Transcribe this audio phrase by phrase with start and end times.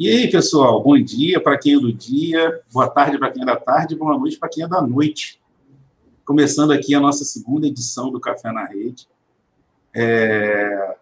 [0.00, 3.44] E aí, pessoal, bom dia para quem é do dia, boa tarde para quem é
[3.44, 5.38] da tarde, boa noite para quem é da noite.
[6.24, 9.06] Começando aqui a nossa segunda edição do Café na Rede.
[9.94, 10.96] É...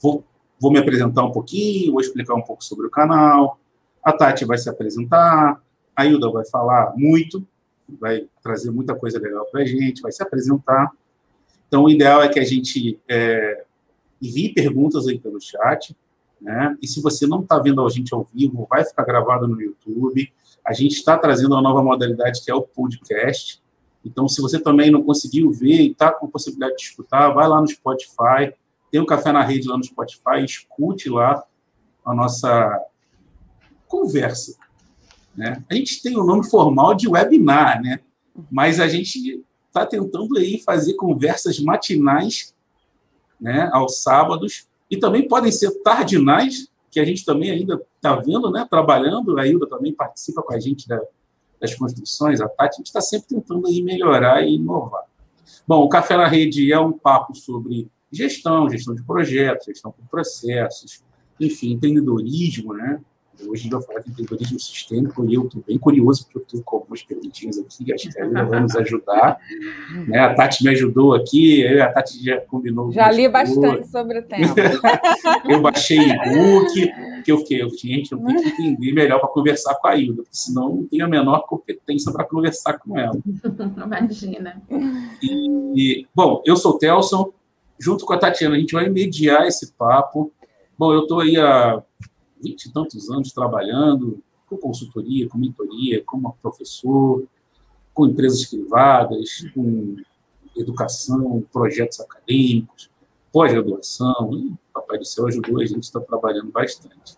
[0.00, 0.24] Vou,
[0.56, 3.58] vou me apresentar um pouquinho, vou explicar um pouco sobre o canal.
[4.00, 5.60] A Tati vai se apresentar,
[5.96, 7.44] a Hilda vai falar muito,
[8.00, 10.92] vai trazer muita coisa legal para a gente, vai se apresentar.
[11.66, 13.64] Então, o ideal é que a gente é,
[14.22, 15.96] envie perguntas aí pelo chat
[16.44, 16.76] né?
[16.82, 20.30] E se você não está vendo a gente ao vivo, vai ficar gravado no YouTube.
[20.62, 23.62] A gente está trazendo uma nova modalidade que é o podcast.
[24.04, 27.62] Então, se você também não conseguiu ver e está com possibilidade de escutar, vai lá
[27.62, 28.52] no Spotify.
[28.90, 31.42] Tem o Café na Rede lá no Spotify, escute lá
[32.04, 32.78] a nossa
[33.88, 34.54] conversa.
[35.34, 35.64] Né?
[35.70, 38.00] A gente tem o nome formal de webinar, né?
[38.50, 42.54] mas a gente está tentando aí fazer conversas matinais
[43.40, 48.50] né, aos sábados e também podem ser tardinais, que a gente também ainda está vendo,
[48.50, 51.00] né, trabalhando, a Hilda também participa com a gente da,
[51.60, 55.02] das construções, a Tati, a gente está sempre tentando aí melhorar e inovar.
[55.66, 60.08] Bom, o Café na Rede é um papo sobre gestão, gestão de projetos, gestão de
[60.08, 61.02] processos,
[61.40, 63.00] enfim, empreendedorismo, né?
[63.40, 66.42] Hoje a gente vai falar de empreendedorismo sistêmico e eu estou bem curioso, porque eu
[66.42, 69.38] estou com algumas perguntinhas aqui, acho que a Lila vai nos ajudar.
[70.06, 70.18] Né?
[70.18, 72.92] A Tati me ajudou aqui, a Tati já combinou.
[72.92, 74.54] Já li bastante sobre o tema.
[75.48, 76.92] eu baixei e-book,
[77.24, 80.36] que eu fiquei, gente, eu tenho que entender melhor para conversar com a Hilda, porque
[80.36, 83.18] senão não tenho a menor competência para conversar com ela.
[83.86, 84.62] Imagina.
[85.22, 87.32] E, bom, eu sou o Telson,
[87.78, 90.32] junto com a Tatiana, a gente vai mediar esse papo.
[90.78, 91.82] Bom, eu estou aí há
[92.44, 97.24] vinte e tantos anos trabalhando com consultoria, com mentoria, como professor,
[97.92, 99.96] com empresas privadas, com
[100.56, 102.90] educação, projetos acadêmicos,
[103.32, 104.56] pós-graduação.
[104.72, 107.16] Papai do Céu ajudou a gente está trabalhando bastante.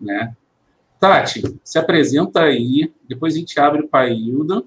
[0.00, 0.34] Né?
[1.00, 4.64] Tati, se apresenta aí, depois a gente abre para a Hilda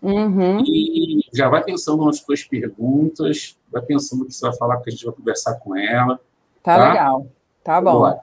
[0.00, 0.62] uhum.
[0.64, 4.88] e já vai pensando nas suas perguntas, vai pensando o que você vai falar, que
[4.88, 6.18] a gente vai conversar com ela.
[6.62, 6.88] Tá, tá?
[6.88, 7.26] legal,
[7.62, 7.98] tá bom.
[7.98, 8.20] Bora.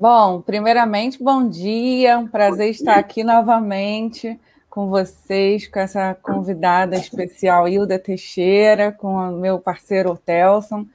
[0.00, 4.38] Bom, primeiramente, bom dia, um prazer estar aqui novamente
[4.70, 10.86] com vocês, com essa convidada especial, Hilda Teixeira, com o meu parceiro Telson.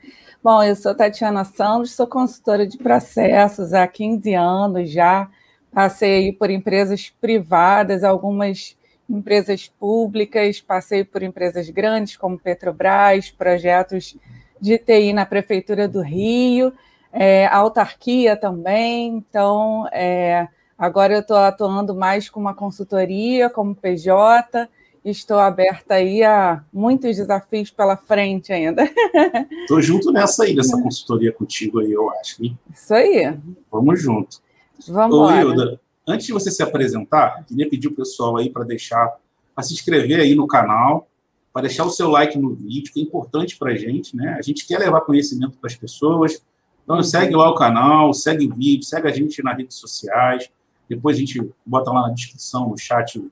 [0.41, 5.29] Bom, eu sou Tatiana Santos, sou consultora de processos há 15 anos já,
[5.73, 8.77] passei por empresas privadas, algumas
[9.09, 14.15] empresas públicas, passei por empresas grandes como Petrobras, projetos
[14.61, 16.71] de TI na Prefeitura do Rio,
[17.13, 19.15] é, autarquia também.
[19.15, 20.47] Então, é,
[20.77, 24.67] agora eu estou atuando mais com uma consultoria, como PJ,
[25.05, 28.83] estou aberta aí a muitos desafios pela frente ainda.
[29.61, 32.43] Estou junto nessa aí, nessa consultoria contigo aí, eu acho.
[32.43, 32.57] Hein?
[32.73, 33.37] Isso aí.
[33.69, 34.41] Vamos junto.
[34.87, 39.17] Vamos Ô, Hilda, antes de você se apresentar, queria pedir o pessoal aí para deixar,
[39.53, 41.07] para se inscrever aí no canal,
[41.51, 44.35] para deixar o seu like no vídeo, que é importante para a gente, né?
[44.39, 46.41] A gente quer levar conhecimento para as pessoas,
[46.83, 47.03] então, uhum.
[47.03, 50.49] segue lá o canal, segue o vídeo, segue a gente nas redes sociais.
[50.87, 53.23] Depois a gente bota lá na descrição, no chat,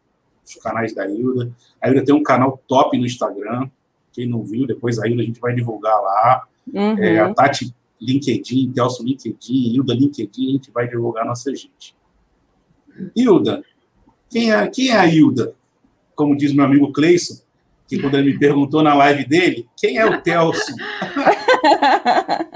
[0.44, 1.51] os canais da Hilda.
[1.81, 3.69] A Hilda tem um canal top no Instagram.
[4.13, 6.47] Quem não viu, depois a Hilda a gente vai divulgar lá.
[6.73, 6.97] Uhum.
[6.97, 11.95] É, a Tati LinkedIn, Telson LinkedIn, Hilda LinkedIn, a gente vai divulgar nossa gente.
[13.16, 13.63] Hilda,
[14.29, 15.53] quem é, quem é a Hilda?
[16.16, 17.41] Como diz meu amigo Cleison,
[17.88, 20.75] que quando ele me perguntou na live dele, quem é o Telson?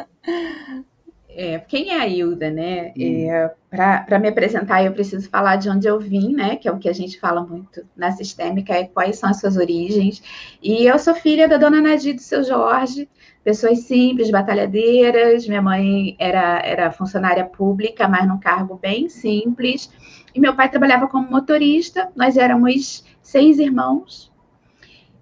[1.37, 2.93] É, quem é a Hilda, né?
[2.97, 3.29] Hum.
[3.29, 6.55] É, Para me apresentar, eu preciso falar de onde eu vim, né?
[6.55, 9.57] Que é o que a gente fala muito na sistêmica, é quais são as suas
[9.57, 10.23] origens.
[10.63, 13.09] E eu sou filha da dona Nadir do seu Jorge,
[13.43, 15.45] pessoas simples, batalhadeiras.
[15.45, 19.91] Minha mãe era, era funcionária pública, mas num cargo bem simples.
[20.33, 22.09] E meu pai trabalhava como motorista.
[22.15, 24.31] Nós éramos seis irmãos.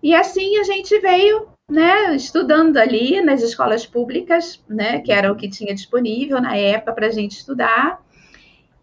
[0.01, 5.35] E assim a gente veio né, estudando ali nas escolas públicas, né, que era o
[5.35, 8.01] que tinha disponível na época para a gente estudar.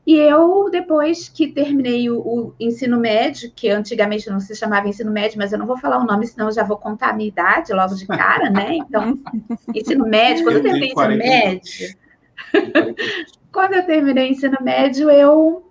[0.06, 5.12] E eu, depois que terminei o, o, ensino médio, que antigamente não se chamava ensino
[5.12, 7.28] médio, mas eu não vou falar o nome, senão eu já vou contar a minha
[7.28, 8.76] idade logo de cara, né?
[8.76, 9.18] Então,
[9.74, 11.96] ensino médio, quando eu, eu terminei ensino médio,
[13.52, 15.70] quando eu terminei ensino médio, eu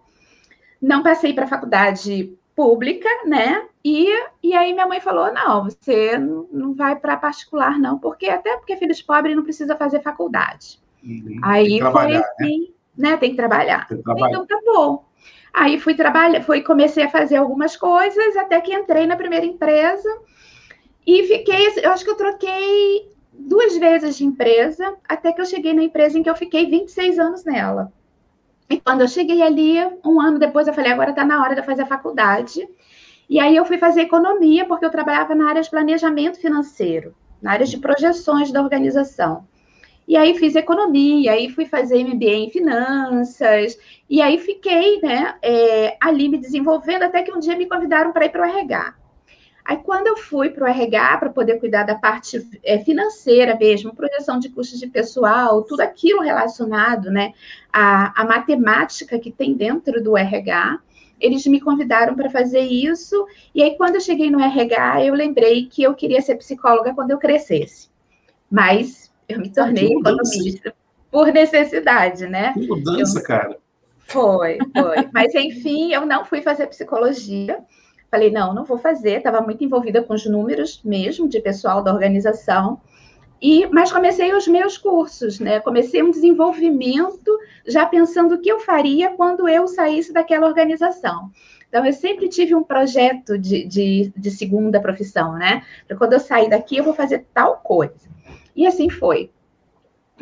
[0.81, 3.65] não passei para a faculdade pública, né?
[3.85, 4.09] E,
[4.43, 8.75] e aí minha mãe falou: não, você não vai para particular, não, porque até porque
[8.75, 10.77] filho de pobre não precisa fazer faculdade.
[11.01, 12.17] Uhum, aí foi né?
[12.17, 13.11] assim, né?
[13.11, 13.17] né?
[13.17, 13.87] Tem que trabalhar.
[13.87, 14.29] Tem que trabalhar.
[14.29, 15.05] Então tá bom.
[15.53, 20.09] Aí fui trabalhar, fui comecei a fazer algumas coisas até que entrei na primeira empresa
[21.07, 25.73] e fiquei, eu acho que eu troquei duas vezes de empresa até que eu cheguei
[25.73, 27.93] na empresa em que eu fiquei 26 anos nela.
[28.69, 31.61] E quando eu cheguei ali, um ano depois, eu falei, agora está na hora de
[31.61, 32.67] eu fazer a faculdade.
[33.27, 37.51] E aí eu fui fazer economia, porque eu trabalhava na área de planejamento financeiro, na
[37.51, 39.47] área de projeções da organização.
[40.07, 43.77] E aí fiz economia, aí fui fazer MBA em finanças,
[44.09, 48.25] e aí fiquei né, é, ali me desenvolvendo, até que um dia me convidaram para
[48.25, 48.95] ir para o RH.
[49.63, 53.95] Aí, quando eu fui para o RH para poder cuidar da parte é, financeira mesmo,
[53.95, 57.33] projeção de custos de pessoal, tudo aquilo relacionado né,
[57.71, 60.79] à, à matemática que tem dentro do RH,
[61.19, 63.27] eles me convidaram para fazer isso.
[63.53, 67.11] E aí, quando eu cheguei no RH, eu lembrei que eu queria ser psicóloga quando
[67.11, 67.89] eu crescesse.
[68.49, 70.73] Mas eu me tornei economista
[71.11, 72.53] por necessidade, né?
[72.53, 73.23] Que mudança, eu...
[73.23, 73.57] cara.
[74.07, 75.09] Foi, foi.
[75.13, 77.59] Mas, enfim, eu não fui fazer psicologia.
[78.09, 79.17] Falei, não, não vou fazer.
[79.17, 82.81] Estava muito envolvida com os números mesmo, de pessoal da organização.
[83.41, 85.59] E, mas comecei os meus cursos, né?
[85.59, 91.31] Comecei um desenvolvimento já pensando o que eu faria quando eu saísse daquela organização.
[91.69, 95.63] Então, eu sempre tive um projeto de, de, de segunda profissão, né?
[95.97, 98.09] Quando eu sair daqui, eu vou fazer tal coisa.
[98.55, 99.31] E assim foi.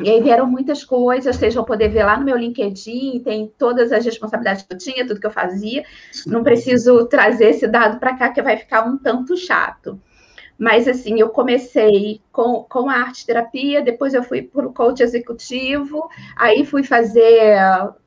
[0.00, 3.90] E aí vieram muitas coisas, vocês vão poder ver lá no meu LinkedIn, tem todas
[3.90, 5.84] as responsabilidades que eu tinha, tudo que eu fazia.
[6.26, 10.00] Não preciso trazer esse dado para cá, que vai ficar um tanto chato.
[10.58, 15.02] Mas, assim, eu comecei com, com a arte terapia, depois eu fui para o coach
[15.02, 17.56] executivo, aí fui fazer,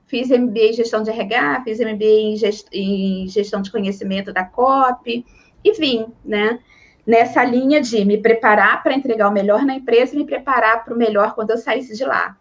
[0.05, 4.43] fiz MBA em gestão de RH, fiz MBA em, gest, em gestão de conhecimento da
[4.43, 5.25] COP,
[5.63, 6.59] e vim, né?
[7.05, 10.93] Nessa linha de me preparar para entregar o melhor na empresa e me preparar para
[10.93, 12.37] o melhor quando eu saísse de lá.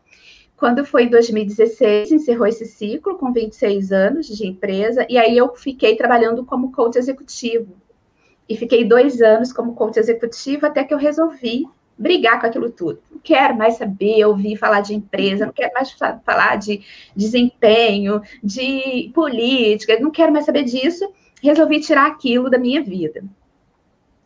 [0.56, 5.54] Quando foi em 2016, encerrou esse ciclo com 26 anos de empresa, e aí eu
[5.56, 7.74] fiquei trabalhando como coach executivo
[8.46, 11.66] e fiquei dois anos como coach executivo até que eu resolvi
[11.96, 13.00] brigar com aquilo tudo.
[13.10, 16.82] Não quero mais saber, ouvir falar de empresa, não quero mais falar de
[17.16, 21.10] desempenho, de política, não quero mais saber disso.
[21.42, 23.24] Resolvi tirar aquilo da minha vida.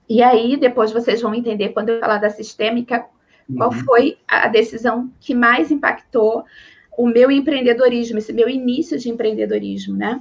[0.09, 3.07] E aí, depois vocês vão entender, quando eu falar da sistêmica,
[3.57, 3.79] qual uhum.
[3.85, 6.45] foi a decisão que mais impactou
[6.97, 10.21] o meu empreendedorismo, esse meu início de empreendedorismo, né?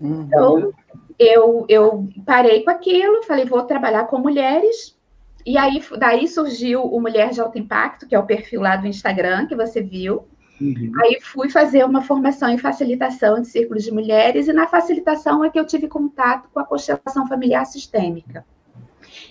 [0.00, 0.22] Uhum.
[0.22, 0.72] Então,
[1.18, 4.98] eu, eu parei com aquilo, falei, vou trabalhar com mulheres.
[5.44, 8.86] E aí, daí surgiu o Mulher de Alto Impacto, que é o perfil lá do
[8.86, 10.24] Instagram, que você viu.
[10.60, 10.92] Uhum.
[11.02, 15.50] Aí fui fazer uma formação em facilitação de círculos de mulheres, e na facilitação é
[15.50, 18.44] que eu tive contato com a constelação familiar sistêmica.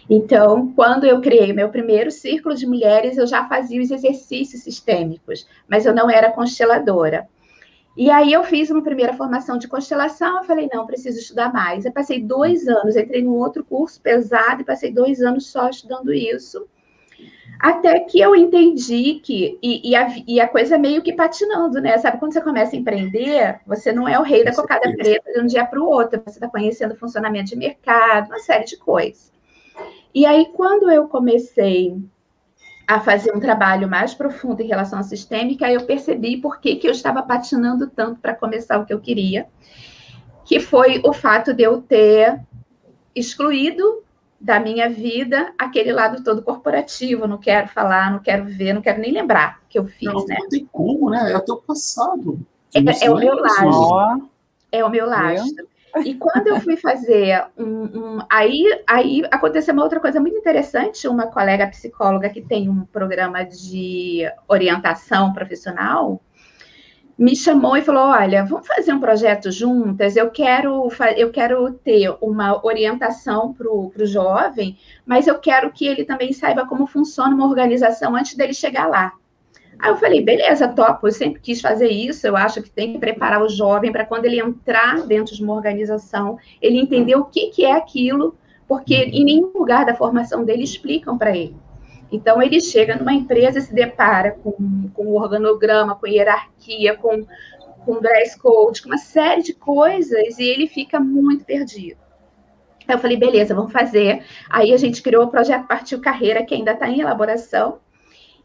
[0.09, 5.47] Então, quando eu criei meu primeiro círculo de mulheres, eu já fazia os exercícios sistêmicos,
[5.67, 7.29] mas eu não era consteladora.
[7.95, 11.85] E aí eu fiz uma primeira formação de constelação, eu falei, não, preciso estudar mais.
[11.85, 16.13] Eu passei dois anos, entrei num outro curso pesado e passei dois anos só estudando
[16.13, 16.65] isso.
[17.59, 21.97] Até que eu entendi que, e, e, a, e, a, coisa meio que patinando, né?
[21.97, 25.41] Sabe, quando você começa a empreender, você não é o rei da cocada preta de
[25.41, 28.77] um dia para o outro, você está conhecendo o funcionamento de mercado, uma série de
[28.77, 29.29] coisas.
[30.13, 31.97] E aí, quando eu comecei
[32.87, 36.87] a fazer um trabalho mais profundo em relação à sistêmica, eu percebi por que, que
[36.87, 39.47] eu estava patinando tanto para começar o que eu queria,
[40.43, 42.41] que foi o fato de eu ter
[43.15, 44.01] excluído
[44.41, 48.99] da minha vida aquele lado todo corporativo, não quero falar, não quero ver, não quero
[48.99, 50.37] nem lembrar que eu fiz, não, né?
[50.39, 51.31] Não tem como, né?
[51.31, 52.39] É o teu passado.
[52.73, 54.29] É, é o meu lastro.
[54.71, 55.68] É o meu lastro.
[56.05, 61.07] E quando eu fui fazer um, um, aí, aí aconteceu uma outra coisa muito interessante.
[61.07, 66.21] Uma colega psicóloga que tem um programa de orientação profissional
[67.19, 70.15] me chamou e falou: Olha, vamos fazer um projeto juntas.
[70.15, 76.05] Eu quero, eu quero ter uma orientação para o jovem, mas eu quero que ele
[76.05, 79.13] também saiba como funciona uma organização antes dele chegar lá.
[79.79, 82.99] Aí eu falei, beleza, topo, eu sempre quis fazer isso, eu acho que tem que
[82.99, 87.47] preparar o jovem para quando ele entrar dentro de uma organização, ele entender o que,
[87.47, 88.35] que é aquilo,
[88.67, 89.09] porque uhum.
[89.13, 91.55] em nenhum lugar da formação dele explicam para ele.
[92.11, 97.25] Então, ele chega numa empresa e se depara com, com organograma, com hierarquia, com,
[97.85, 101.99] com dress code, com uma série de coisas, e ele fica muito perdido.
[102.87, 104.23] Aí eu falei, beleza, vamos fazer.
[104.49, 107.77] Aí a gente criou o projeto Partiu Carreira, que ainda está em elaboração,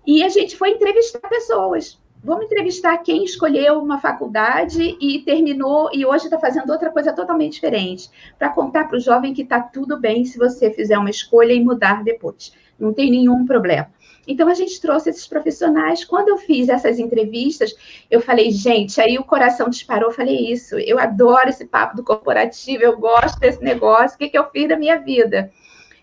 [0.06, 1.98] e a gente foi entrevistar pessoas.
[2.22, 7.52] Vamos entrevistar quem escolheu uma faculdade e terminou e hoje está fazendo outra coisa totalmente
[7.52, 8.08] diferente,
[8.38, 11.62] para contar para o jovem que está tudo bem se você fizer uma escolha e
[11.62, 12.54] mudar depois.
[12.78, 13.90] Não tem nenhum problema.
[14.26, 16.04] Então a gente trouxe esses profissionais.
[16.04, 17.74] Quando eu fiz essas entrevistas,
[18.10, 20.08] eu falei, gente, aí o coração disparou.
[20.08, 20.78] Eu falei isso.
[20.78, 22.82] Eu adoro esse papo do corporativo.
[22.82, 24.16] Eu gosto desse negócio.
[24.16, 25.52] O que, que eu fiz da minha vida?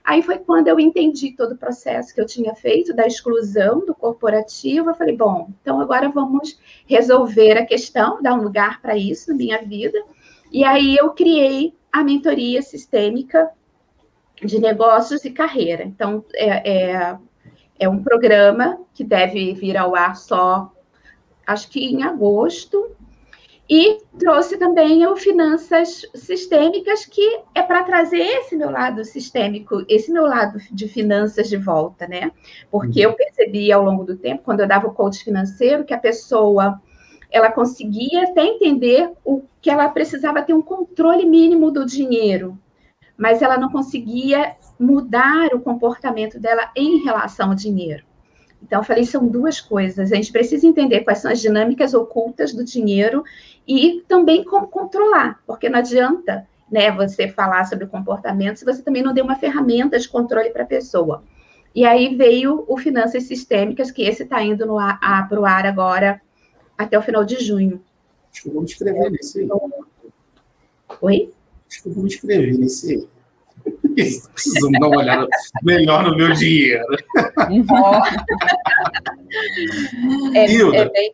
[0.04, 3.94] Aí foi quando eu entendi todo o processo que eu tinha feito da exclusão do
[3.94, 4.90] corporativo.
[4.90, 9.36] Eu falei, bom, então agora vamos resolver a questão, dar um lugar para isso na
[9.36, 9.98] minha vida.
[10.52, 13.52] E aí eu criei a mentoria sistêmica
[14.44, 15.84] de negócios e carreira.
[15.84, 17.18] Então, é, é,
[17.80, 20.72] é um programa que deve vir ao ar só,
[21.46, 22.96] acho que em agosto,
[23.74, 30.12] e trouxe também o Finanças Sistêmicas, que é para trazer esse meu lado sistêmico, esse
[30.12, 32.34] meu lado de finanças de volta, né?
[32.70, 33.14] Porque uhum.
[33.14, 36.82] eu percebi ao longo do tempo, quando eu dava o coach financeiro, que a pessoa
[37.32, 42.60] ela conseguia até entender o que ela precisava ter um controle mínimo do dinheiro,
[43.16, 48.04] mas ela não conseguia mudar o comportamento dela em relação ao dinheiro.
[48.62, 50.12] Então, eu falei, são duas coisas.
[50.12, 53.24] A gente precisa entender quais são as dinâmicas ocultas do dinheiro
[53.68, 58.82] e também como controlar, porque não adianta né, você falar sobre o comportamento se você
[58.82, 61.24] também não deu uma ferramenta de controle para a pessoa.
[61.74, 66.22] E aí veio o Finanças Sistêmicas, que esse está indo para o ar agora
[66.78, 67.82] até o final de junho.
[68.32, 69.50] Acho que eu vou me inscrever nesse aí.
[71.02, 71.34] Oi?
[71.70, 73.08] Acho que eu vou me inscrever nesse.
[74.34, 75.28] Precisamos dar uma olhada
[75.64, 76.86] melhor no meu dinheiro.
[80.34, 81.14] é, é, bem, é, bem,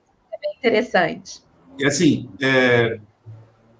[0.58, 1.42] interessante.
[1.80, 3.00] E assim, é,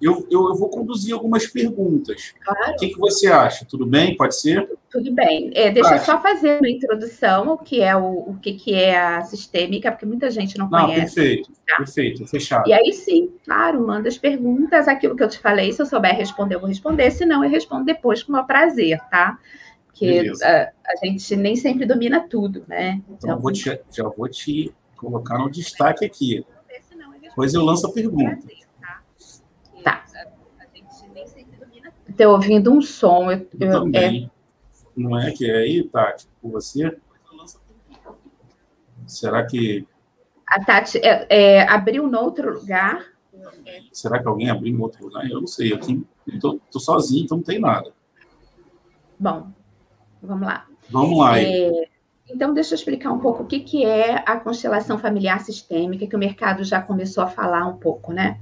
[0.00, 2.34] eu, eu, vou conduzir algumas perguntas.
[2.44, 2.72] Claro.
[2.72, 3.64] O que, que você acha?
[3.64, 4.16] Tudo bem?
[4.16, 4.70] Pode ser?
[4.90, 5.50] Tudo bem.
[5.54, 8.98] É, deixa eu só fazer uma introdução, o que é o, o que, que é
[8.98, 11.14] a sistêmica, porque muita gente não, não conhece.
[11.14, 11.76] Perfeito, tá?
[11.76, 12.68] perfeito, fechado.
[12.68, 16.16] E aí sim, claro, manda as perguntas, aquilo que eu te falei, se eu souber
[16.16, 19.38] responder, eu vou responder, se não, eu respondo depois com o meu prazer, tá?
[19.86, 23.02] Porque a, a, gente nem sempre domina tudo, né?
[23.08, 26.46] Então, então vou te, já vou te colocar no destaque aqui.
[27.20, 28.36] Depois eu lanço a pergunta.
[28.36, 28.67] Tá.
[32.18, 33.30] Estou ouvindo um som.
[33.30, 34.24] Eu, eu, eu também.
[34.24, 34.38] É...
[34.96, 36.98] Não é que é aí, Tati, com você?
[39.06, 39.86] Será que.
[40.44, 43.04] A Tati é, é, abriu no outro lugar?
[43.92, 45.30] Será que alguém abriu em outro lugar?
[45.30, 45.72] Eu não sei.
[45.72, 47.92] Aqui estou sozinho, então não tem nada.
[49.16, 49.52] Bom,
[50.20, 50.66] vamos lá.
[50.90, 51.40] Vamos lá.
[51.40, 51.88] É,
[52.30, 56.14] então, deixa eu explicar um pouco o que, que é a constelação familiar sistêmica, que
[56.14, 58.38] o mercado já começou a falar um pouco, né?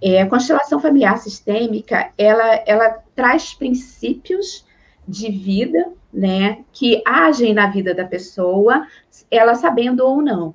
[0.00, 4.66] É, a constelação familiar sistêmica, ela, ela traz princípios
[5.08, 8.86] de vida, né, que agem na vida da pessoa,
[9.30, 10.54] ela sabendo ou não.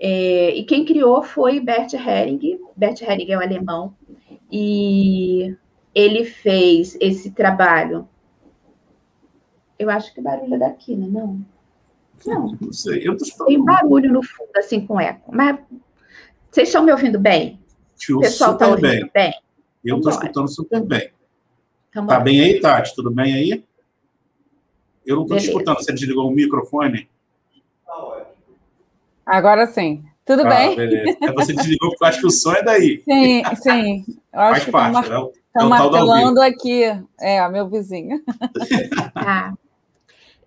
[0.00, 2.58] É, e quem criou foi Bert Hering.
[2.76, 3.94] Bert Hering é um alemão,
[4.50, 5.56] e
[5.94, 8.08] ele fez esse trabalho.
[9.78, 11.06] Eu acho que o barulho é daqui, né?
[11.08, 11.53] Não.
[12.26, 12.56] Não.
[12.60, 13.06] Não sei.
[13.06, 15.30] Eu tô Tem barulho no fundo, assim, com eco.
[15.34, 15.58] Mas
[16.50, 17.58] vocês estão me ouvindo bem?
[17.96, 19.10] Te o pessoal está ouvindo bem.
[19.12, 19.32] bem?
[19.84, 21.10] Eu estou escutando super bem.
[21.90, 22.94] Então, tá bem aí, Tati?
[22.94, 23.64] Tudo bem aí?
[25.04, 25.76] Eu não estou te escutando.
[25.76, 27.08] Você desligou o microfone?
[29.24, 30.04] Agora sim.
[30.24, 30.76] Tudo ah, bem?
[30.76, 31.18] Beleza.
[31.20, 33.02] É você desligou porque eu acho que o som é daí.
[33.04, 34.04] Sim, sim.
[34.32, 35.08] Eu acho Faz que parte, mar...
[35.08, 35.30] né?
[35.52, 36.82] Tá é martelando aqui.
[37.20, 38.22] É, meu vizinho.
[39.14, 39.52] Ah.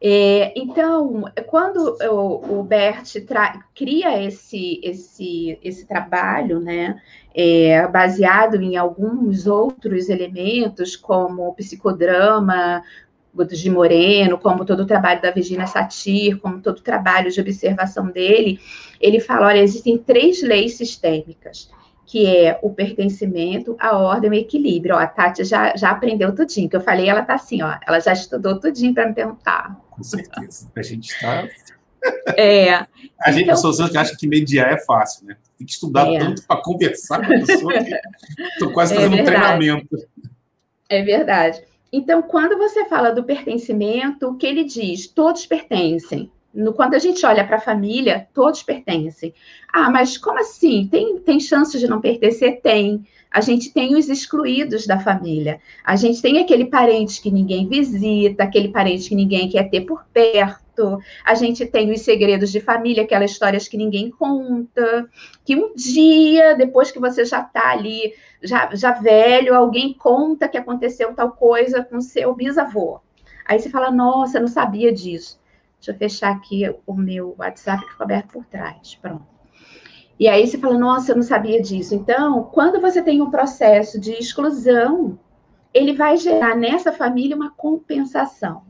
[0.01, 3.13] É, então, quando o, o Bert
[3.73, 7.01] cria esse, esse, esse trabalho, né,
[7.33, 12.83] é, baseado em alguns outros elementos, como o psicodrama
[13.51, 18.07] de Moreno, como todo o trabalho da Virginia Satir, como todo o trabalho de observação
[18.07, 18.59] dele,
[18.99, 21.69] ele fala, olha, existem três leis sistêmicas
[22.07, 24.95] que é o pertencimento, a ordem e o equilíbrio.
[24.95, 27.99] Ó, a Tati já, já aprendeu tudinho, que eu falei, ela tá assim, ó, ela
[27.99, 29.77] já estudou tudinho para me perguntar.
[29.91, 30.71] Com certeza.
[30.73, 31.47] A gente está.
[32.37, 32.75] É.
[33.19, 35.35] A gente, então, pessoas que acham que mediar é fácil, né?
[35.57, 36.19] Tem que estudar é.
[36.19, 37.99] tanto para conversar com a pessoa que
[38.53, 39.97] estou quase é fazendo é um treinamento.
[40.87, 41.63] É verdade.
[41.91, 45.07] Então, quando você fala do pertencimento, o que ele diz?
[45.07, 46.31] Todos pertencem.
[46.57, 49.31] No, quando a gente olha para a família, todos pertencem.
[49.71, 50.87] Ah, mas como assim?
[50.89, 52.61] Tem, tem chance de não pertencer?
[52.61, 53.05] Tem.
[53.29, 55.61] A gente tem os excluídos da família.
[55.85, 60.03] A gente tem aquele parente que ninguém visita, aquele parente que ninguém quer ter por
[60.11, 60.97] perto.
[61.23, 65.07] A gente tem os segredos de família, aquelas histórias que ninguém conta.
[65.45, 70.57] Que um dia, depois que você já está ali, já, já velho, alguém conta que
[70.57, 72.99] aconteceu tal coisa com seu bisavô.
[73.45, 75.39] Aí você fala, nossa, não sabia disso.
[75.77, 78.95] Deixa eu fechar aqui o meu WhatsApp que ficou aberto por trás.
[78.95, 79.25] Pronto.
[80.19, 81.93] E aí você fala, nossa, eu não sabia disso.
[81.93, 85.19] Então, quando você tem um processo de exclusão,
[85.73, 88.63] ele vai gerar nessa família uma compensação.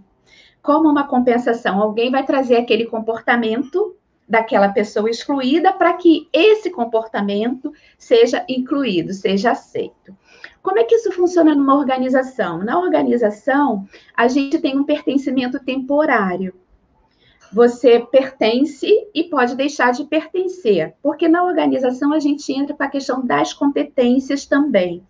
[0.62, 1.82] Como uma compensação?
[1.82, 3.96] Alguém vai trazer aquele comportamento
[4.28, 10.14] daquela pessoa excluída para que esse comportamento seja incluído, seja aceito.
[10.62, 12.58] como é que isso funciona numa organização?
[12.58, 16.54] Na organização, a gente tem um pertencimento temporário.
[17.52, 22.92] Você pertence e pode deixar de pertencer, porque na organização a gente entra para a
[22.92, 25.04] questão das competências também.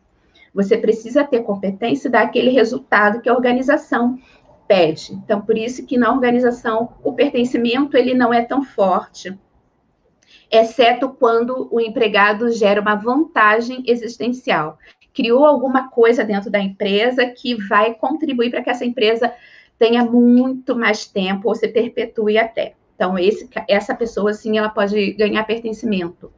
[0.53, 4.17] Você precisa ter competência e dar aquele resultado que a organização
[4.67, 5.13] pede.
[5.13, 9.37] Então, por isso que na organização o pertencimento ele não é tão forte,
[10.51, 14.77] exceto quando o empregado gera uma vantagem existencial
[15.17, 19.33] criou alguma coisa dentro da empresa que vai contribuir para que essa empresa
[19.77, 22.73] tenha muito mais tempo ou se perpetue até.
[22.95, 26.31] Então, esse, essa pessoa, sim, ela pode ganhar pertencimento.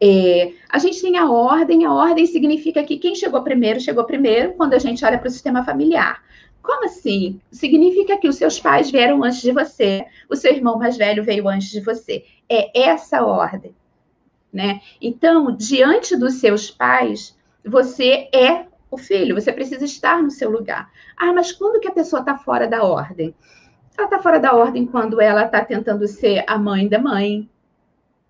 [0.00, 4.54] É, a gente tem a ordem, a ordem significa que quem chegou primeiro, chegou primeiro
[4.54, 6.22] quando a gente olha para o sistema familiar.
[6.62, 7.40] Como assim?
[7.50, 11.48] Significa que os seus pais vieram antes de você, o seu irmão mais velho veio
[11.48, 12.24] antes de você.
[12.48, 13.74] É essa ordem,
[14.52, 14.80] né?
[15.00, 20.90] Então, diante dos seus pais, você é o filho, você precisa estar no seu lugar.
[21.16, 23.34] Ah, mas quando que a pessoa está fora da ordem?
[23.96, 27.48] Ela está fora da ordem quando ela está tentando ser a mãe da mãe,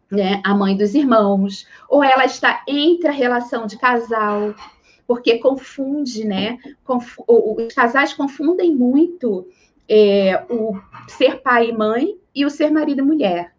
[0.08, 0.40] né?
[0.44, 4.54] a mãe dos irmãos, ou ela está entre a relação de casal,
[5.04, 6.58] porque confunde, né?
[6.84, 7.18] Conf...
[7.26, 9.48] Os casais confundem muito
[9.88, 10.78] é, o
[11.08, 13.52] ser pai e mãe e o ser marido e mulher,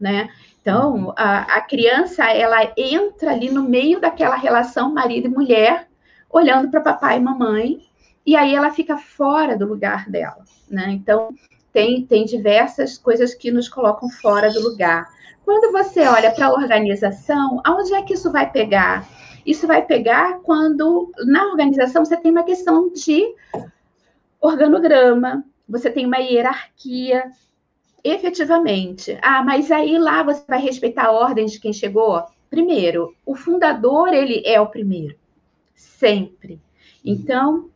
[0.00, 0.30] né?
[0.62, 5.89] Então, a, a criança, ela entra ali no meio daquela relação marido e mulher,
[6.30, 7.80] olhando para papai e mamãe,
[8.24, 10.90] e aí ela fica fora do lugar dela, né?
[10.90, 11.30] Então,
[11.72, 15.08] tem, tem diversas coisas que nos colocam fora do lugar.
[15.44, 19.06] Quando você olha para a organização, aonde é que isso vai pegar?
[19.44, 23.22] Isso vai pegar quando na organização você tem uma questão de
[24.40, 27.30] organograma, você tem uma hierarquia,
[28.04, 29.18] efetivamente.
[29.22, 32.22] Ah, mas aí lá você vai respeitar a ordem de quem chegou?
[32.48, 35.16] Primeiro, o fundador, ele é o primeiro.
[35.80, 36.60] Sempre.
[37.02, 37.70] Então,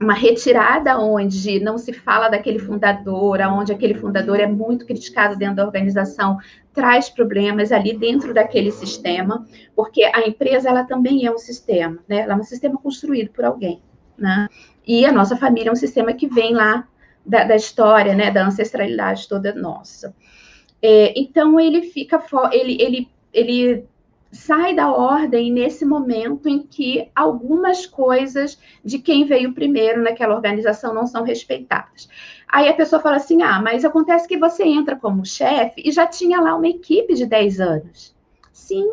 [0.00, 5.56] uma retirada onde não se fala daquele fundador, onde aquele fundador é muito criticado dentro
[5.56, 6.38] da organização,
[6.72, 9.44] traz problemas ali dentro daquele sistema,
[9.74, 12.20] porque a empresa ela também é um sistema, né?
[12.20, 13.82] Ela é um sistema construído por alguém,
[14.16, 14.48] né?
[14.86, 16.86] E a nossa família é um sistema que vem lá
[17.26, 20.14] da, da história, né, da ancestralidade toda nossa.
[20.80, 23.86] É, então ele fica, ele, ele, ele
[24.32, 30.94] sai da ordem nesse momento em que algumas coisas de quem veio primeiro naquela organização
[30.94, 32.08] não são respeitadas.
[32.48, 36.06] Aí a pessoa fala assim: ah, mas acontece que você entra como chefe e já
[36.06, 38.16] tinha lá uma equipe de 10 anos.
[38.50, 38.90] Sim,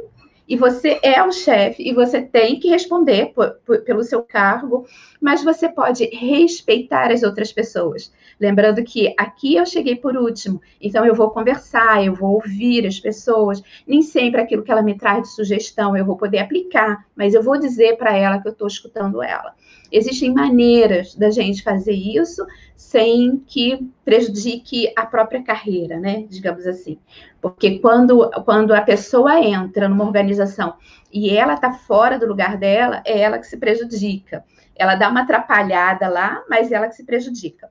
[0.49, 4.87] e você é o chefe e você tem que responder por, por, pelo seu cargo,
[5.21, 8.11] mas você pode respeitar as outras pessoas.
[8.39, 12.99] Lembrando que aqui eu cheguei por último, então eu vou conversar, eu vou ouvir as
[12.99, 13.61] pessoas.
[13.85, 17.43] Nem sempre aquilo que ela me traz de sugestão eu vou poder aplicar, mas eu
[17.43, 19.53] vou dizer para ela que eu estou escutando ela.
[19.91, 26.25] Existem maneiras da gente fazer isso sem que prejudique a própria carreira, né?
[26.29, 26.97] Digamos assim.
[27.41, 30.75] Porque quando, quando a pessoa entra numa organização
[31.11, 34.43] e ela está fora do lugar dela, é ela que se prejudica.
[34.75, 37.69] Ela dá uma atrapalhada lá, mas é ela que se prejudica.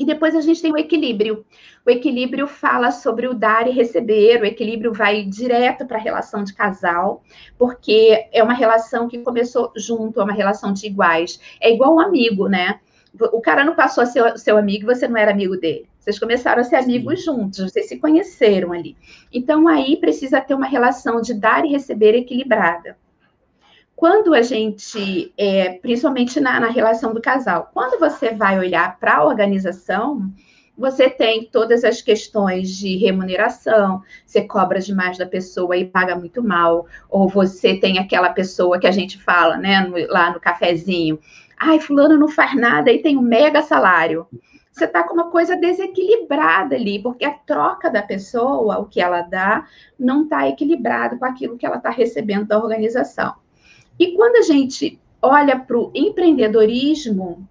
[0.00, 1.44] E depois a gente tem o equilíbrio.
[1.84, 6.42] O equilíbrio fala sobre o dar e receber, o equilíbrio vai direto para a relação
[6.42, 7.22] de casal,
[7.58, 11.38] porque é uma relação que começou junto, é uma relação de iguais.
[11.60, 12.80] É igual um amigo, né?
[13.30, 15.86] O cara não passou a ser seu amigo e você não era amigo dele.
[15.98, 17.26] Vocês começaram a ser amigos Sim.
[17.26, 18.96] juntos, vocês se conheceram ali.
[19.30, 22.96] Então aí precisa ter uma relação de dar e receber equilibrada
[24.00, 29.16] quando a gente, é, principalmente na, na, relação do casal, quando você vai olhar para
[29.16, 30.32] a organização,
[30.74, 36.42] você tem todas as questões de remuneração, você cobra demais da pessoa e paga muito
[36.42, 41.18] mal, ou você tem aquela pessoa que a gente fala, né, no, lá no cafezinho,
[41.58, 44.26] ai, fulano não faz nada e tem um mega salário.
[44.72, 49.20] Você está com uma coisa desequilibrada ali, porque a troca da pessoa, o que ela
[49.20, 49.66] dá,
[49.98, 53.34] não está equilibrado com aquilo que ela está recebendo da organização.
[54.00, 57.46] E quando a gente olha para o empreendedorismo,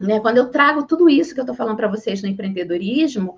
[0.00, 3.36] né, quando eu trago tudo isso que eu estou falando para vocês no empreendedorismo,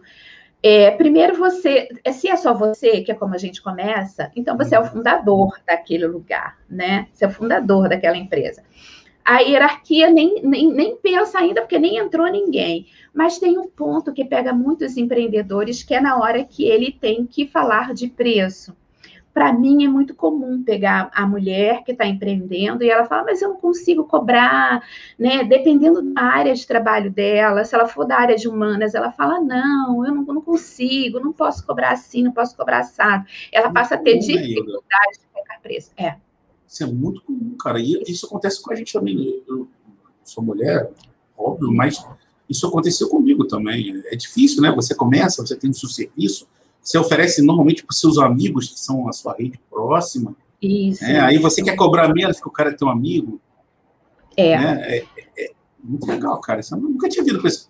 [0.63, 4.77] é, primeiro você, se é só você, que é como a gente começa, então você
[4.77, 7.09] é o fundador daquele lugar, né?
[7.13, 8.63] Você é o fundador daquela empresa.
[9.25, 12.87] A hierarquia nem, nem, nem pensa ainda, porque nem entrou ninguém.
[13.13, 17.27] Mas tem um ponto que pega muitos empreendedores, que é na hora que ele tem
[17.27, 18.77] que falar de preço
[19.33, 23.40] para mim é muito comum pegar a mulher que está empreendendo e ela fala, mas
[23.40, 24.83] eu não consigo cobrar,
[25.18, 25.42] né?
[25.45, 29.40] Dependendo da área de trabalho dela, se ela for da área de humanas, ela fala,
[29.40, 33.25] não, eu não, não consigo, não posso cobrar assim, não posso cobrar assado.
[33.51, 35.92] Ela passa a ter dificuldade de colocar preço.
[35.97, 36.16] É.
[36.66, 37.79] Isso é muito comum, cara.
[37.81, 39.42] E isso acontece com a gente também.
[39.49, 39.68] Eu
[40.25, 40.90] sou mulher,
[41.37, 42.07] óbvio, mas
[42.49, 44.03] isso aconteceu comigo também.
[44.07, 44.71] É difícil, né?
[44.73, 46.47] Você começa, você tem seu serviço,
[46.83, 50.35] você oferece normalmente para os seus amigos, que são a sua rede próxima.
[50.61, 51.03] Isso.
[51.05, 51.21] Né?
[51.21, 53.40] Aí você quer cobrar menos que o cara é teu amigo.
[54.37, 54.59] É.
[54.59, 54.83] Né?
[54.83, 55.51] É, é, é,
[55.83, 56.61] muito legal, cara.
[56.61, 57.68] Isso eu nunca tinha visto, esse,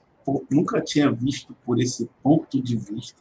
[0.50, 3.20] nunca tinha visto por esse ponto de vista.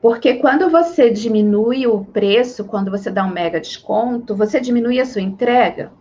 [0.00, 5.06] Porque quando você diminui o preço, quando você dá um mega desconto, você diminui a
[5.06, 5.92] sua entrega.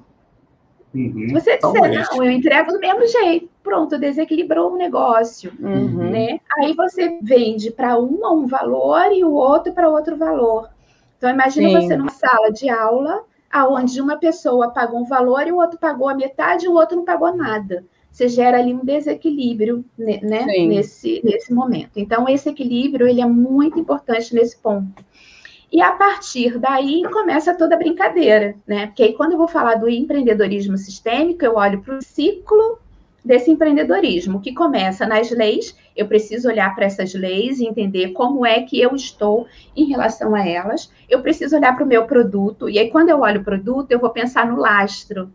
[0.93, 5.51] Uhum, Se você disser, não, eu entrego do mesmo jeito, pronto, desequilibrou o negócio.
[5.59, 6.11] Uhum.
[6.11, 6.39] Né?
[6.59, 10.69] Aí você vende para um a um valor e o outro para outro valor.
[11.17, 11.87] Então, imagina Sim.
[11.87, 16.09] você numa sala de aula, aonde uma pessoa pagou um valor e o outro pagou
[16.09, 17.83] a metade e o outro não pagou nada.
[18.11, 20.67] Você gera ali um desequilíbrio né, né, Sim.
[20.67, 21.93] nesse, nesse momento.
[21.95, 25.03] Então, esse equilíbrio ele é muito importante nesse ponto.
[25.73, 28.85] E a partir daí começa toda a brincadeira, né?
[28.85, 32.77] Porque aí, quando eu vou falar do empreendedorismo sistêmico, eu olho para o ciclo
[33.25, 35.75] desse empreendedorismo, que começa nas leis.
[35.95, 40.35] Eu preciso olhar para essas leis e entender como é que eu estou em relação
[40.35, 40.91] a elas.
[41.09, 42.69] Eu preciso olhar para o meu produto.
[42.69, 45.33] E aí, quando eu olho o produto, eu vou pensar no lastro.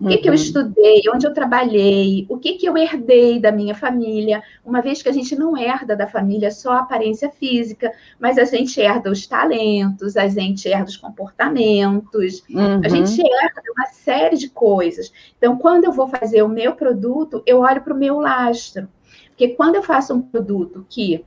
[0.00, 0.38] O que, que eu Uhum.
[0.38, 5.08] estudei, onde eu trabalhei, o que, que eu herdei da minha família, uma vez que
[5.08, 9.26] a gente não herda da família só a aparência física, mas a gente herda os
[9.26, 12.80] talentos, a gente herda os comportamentos, Uhum.
[12.84, 15.12] a gente herda uma série de coisas.
[15.36, 18.88] Então, quando eu vou fazer o meu produto, eu olho para o meu lastro.
[19.30, 21.24] Porque quando eu faço um produto que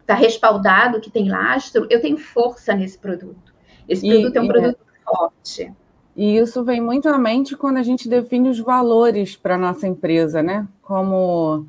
[0.00, 3.52] está respaldado, que tem lastro, eu tenho força nesse produto.
[3.88, 5.72] Esse E- produto é um e- produto forte.
[6.16, 9.86] E isso vem muito à mente quando a gente define os valores para a nossa
[9.86, 10.66] empresa, né?
[10.80, 11.66] Como,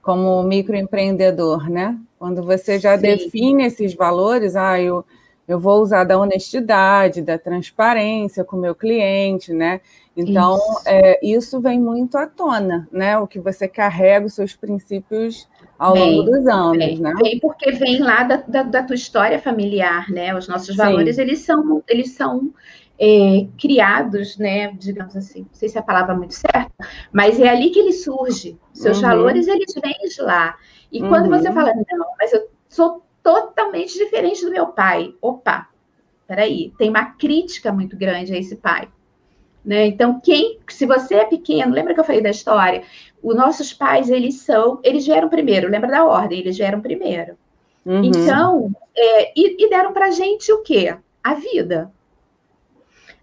[0.00, 1.98] como microempreendedor, né?
[2.18, 3.02] Quando você já Sim.
[3.02, 5.04] define esses valores, ah, eu,
[5.46, 9.80] eu vou usar da honestidade, da transparência com o meu cliente, né?
[10.16, 10.82] Então, Isso.
[10.86, 13.18] é, isso vem muito à tona, né?
[13.18, 15.46] O que você carrega, os seus princípios
[15.78, 17.12] ao Vem, longo dos anos, Vem, né?
[17.22, 20.34] vem porque vem lá da, da, da tua história familiar, né?
[20.34, 20.76] Os nossos Sim.
[20.76, 22.50] valores, eles são, eles são
[22.98, 24.72] é, criados, né?
[24.72, 26.70] Digamos assim, não sei se a palavra é muito certa,
[27.12, 28.56] mas é ali que ele surge.
[28.72, 29.08] Seus Uhum.
[29.08, 30.56] valores, eles vêm de lá.
[30.90, 31.38] E quando Uhum.
[31.38, 35.14] você fala, não, mas eu sou totalmente diferente do meu pai.
[35.20, 35.68] Opa,
[36.26, 38.88] peraí, tem uma crítica muito grande a esse pai.
[39.64, 39.86] Né?
[39.86, 42.84] Então, quem, se você é pequeno, lembra que eu falei da história?
[43.20, 47.36] Os nossos pais, eles são, eles vieram primeiro, lembra da ordem, eles vieram primeiro.
[47.84, 48.04] Uhum.
[48.04, 50.96] Então, é, e, e deram pra gente o quê?
[51.22, 51.90] A vida.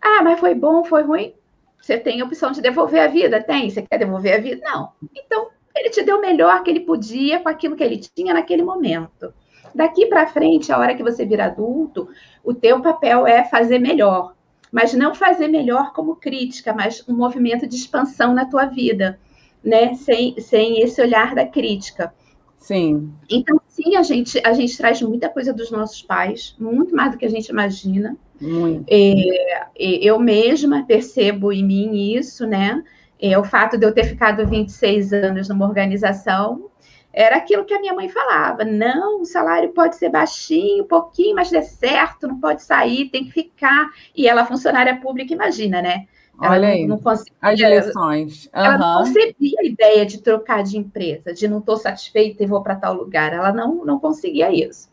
[0.04, 1.34] Ah, mas foi bom, foi ruim?
[1.82, 3.42] Você tem a opção de devolver a vida?
[3.42, 3.70] Tem?
[3.70, 4.62] Você quer devolver a vida?
[4.64, 4.92] Não.
[5.16, 8.64] Então, ele te deu o melhor que ele podia com aquilo que ele tinha naquele
[8.64, 9.34] momento.
[9.74, 12.10] Daqui para frente, a hora que você vira adulto,
[12.44, 14.34] o teu papel é fazer melhor.
[14.72, 19.20] Mas não fazer melhor como crítica, mas um movimento de expansão na tua vida,
[19.64, 19.94] né?
[19.96, 22.14] Sem, sem esse olhar da crítica.
[22.58, 23.14] Sim.
[23.30, 27.18] Então, sim, a gente, a gente traz muita coisa dos nossos pais, muito mais do
[27.18, 28.18] que a gente imagina.
[28.40, 28.86] Muito.
[28.90, 32.84] É, eu mesma percebo em mim isso, né?
[33.22, 36.70] É, o fato de eu ter ficado 26 anos numa organização
[37.14, 41.52] era aquilo que a minha mãe falava: não, o salário pode ser baixinho, pouquinho, mas
[41.52, 43.90] der certo, não pode sair, tem que ficar.
[44.16, 46.08] E ela, funcionária pública, imagina, né?
[46.42, 46.88] Ela Olha aí.
[46.88, 47.00] não
[47.40, 48.50] As lições.
[48.52, 52.64] ela não concebia a ideia de trocar de empresa, de não estou satisfeita e vou
[52.64, 53.32] para tal lugar.
[53.32, 54.90] Ela não, não conseguia isso.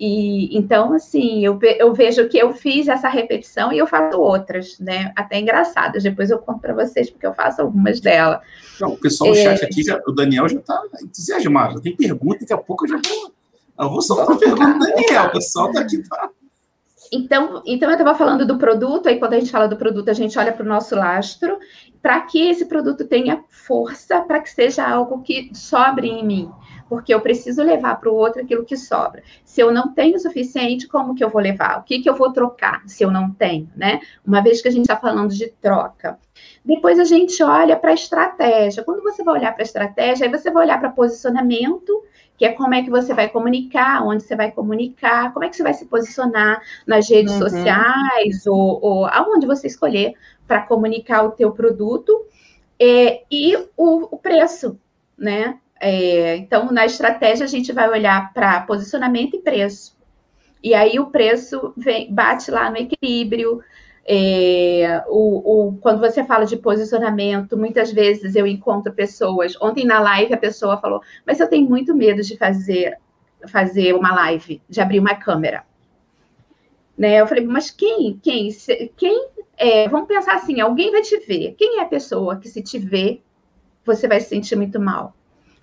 [0.00, 4.78] E então, assim, eu, eu vejo que eu fiz essa repetição e eu faço outras,
[4.78, 5.12] né?
[5.14, 6.02] Até engraçadas.
[6.02, 8.40] Depois eu conto para vocês, porque eu faço algumas delas.
[8.80, 9.42] Não, o pessoal do É.
[9.42, 12.88] chat aqui, já, o Daniel já está entusiasmado, já tem pergunta, daqui a pouco eu
[12.88, 13.32] já vou.
[13.78, 16.30] Eu vou soltar a pergunta do Daniel, o pessoal tá aqui, tá?
[17.12, 20.14] Então, então eu estava falando do produto, aí quando a gente fala do produto, a
[20.14, 21.58] gente olha para o nosso lastro,
[22.00, 26.50] para que esse produto tenha força, para que seja algo que sobre em mim.
[26.90, 29.22] Porque eu preciso levar para o outro aquilo que sobra.
[29.46, 31.78] Se eu não tenho o suficiente, como que eu vou levar?
[31.80, 34.00] O que, que eu vou trocar se eu não tenho, né?
[34.26, 36.18] Uma vez que a gente está falando de troca.
[36.64, 38.84] Depois a gente olha para a estratégia.
[38.84, 42.04] Quando você vai olhar para a estratégia, aí você vai olhar para posicionamento,
[42.36, 45.56] que é como é que você vai comunicar, onde você vai comunicar, como é que
[45.56, 47.38] você vai se posicionar nas redes Uhum.
[47.38, 50.14] sociais ou, ou aonde você escolher
[50.46, 52.26] para comunicar o teu produto
[52.80, 54.80] é, e o, o preço,
[55.18, 55.59] né?
[55.80, 59.98] É, então, na estratégia, a gente vai olhar para posicionamento e preço.
[60.62, 63.62] E aí o preço vem, bate lá no equilíbrio.
[64.06, 69.56] É, o, o, quando você fala de posicionamento, muitas vezes eu encontro pessoas.
[69.60, 72.98] Ontem na live a pessoa falou, mas eu tenho muito medo de fazer,
[73.48, 75.64] fazer uma live, de abrir uma câmera.
[76.96, 77.18] Né?
[77.18, 78.20] Eu falei, mas quem?
[78.22, 78.50] Quem?
[78.98, 79.28] Quem?
[79.56, 81.54] É, vamos pensar assim, alguém vai te ver.
[81.56, 83.22] Quem é a pessoa que se te vê,
[83.84, 85.14] você vai se sentir muito mal?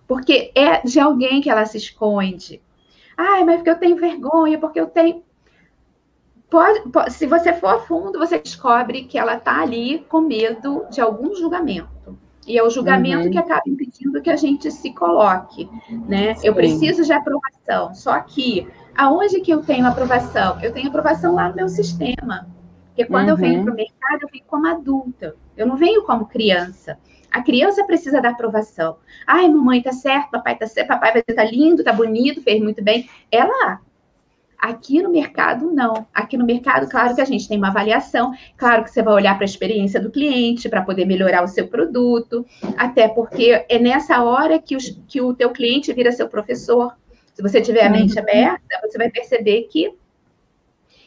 [0.07, 2.61] Porque é de alguém que ela se esconde.
[3.17, 5.23] Ai, mas porque eu tenho vergonha, porque eu tenho.
[6.49, 10.85] Pode, pode, se você for a fundo, você descobre que ela está ali com medo
[10.89, 12.17] de algum julgamento.
[12.47, 13.31] E é o julgamento uhum.
[13.31, 15.69] que acaba impedindo que a gente se coloque,
[16.07, 16.33] né?
[16.35, 16.47] Sim.
[16.47, 17.93] Eu preciso de aprovação.
[17.93, 18.65] Só que
[18.95, 20.57] aonde que eu tenho aprovação?
[20.61, 22.47] Eu tenho aprovação lá no meu sistema.
[22.87, 23.31] Porque quando uhum.
[23.31, 23.65] eu venho uhum.
[23.65, 25.35] para o mercado, eu venho como adulta.
[25.57, 26.97] Eu não venho como criança.
[27.31, 28.97] A criança precisa da aprovação.
[29.25, 33.09] Ai, mamãe tá certo, papai tá certo, papai tá lindo, tá bonito, fez muito bem.
[33.31, 33.81] Ela
[34.57, 36.07] Aqui no mercado, não.
[36.11, 39.35] Aqui no mercado, claro que a gente tem uma avaliação, claro que você vai olhar
[39.35, 42.43] para a experiência do cliente para poder melhorar o seu produto,
[42.75, 46.95] até porque é nessa hora que, os, que o teu cliente vira seu professor.
[47.35, 48.23] Se você tiver a mente uhum.
[48.23, 49.93] aberta, você vai perceber que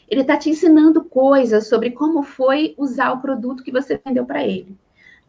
[0.08, 4.46] ele está te ensinando coisas sobre como foi usar o produto que você vendeu para
[4.46, 4.76] ele.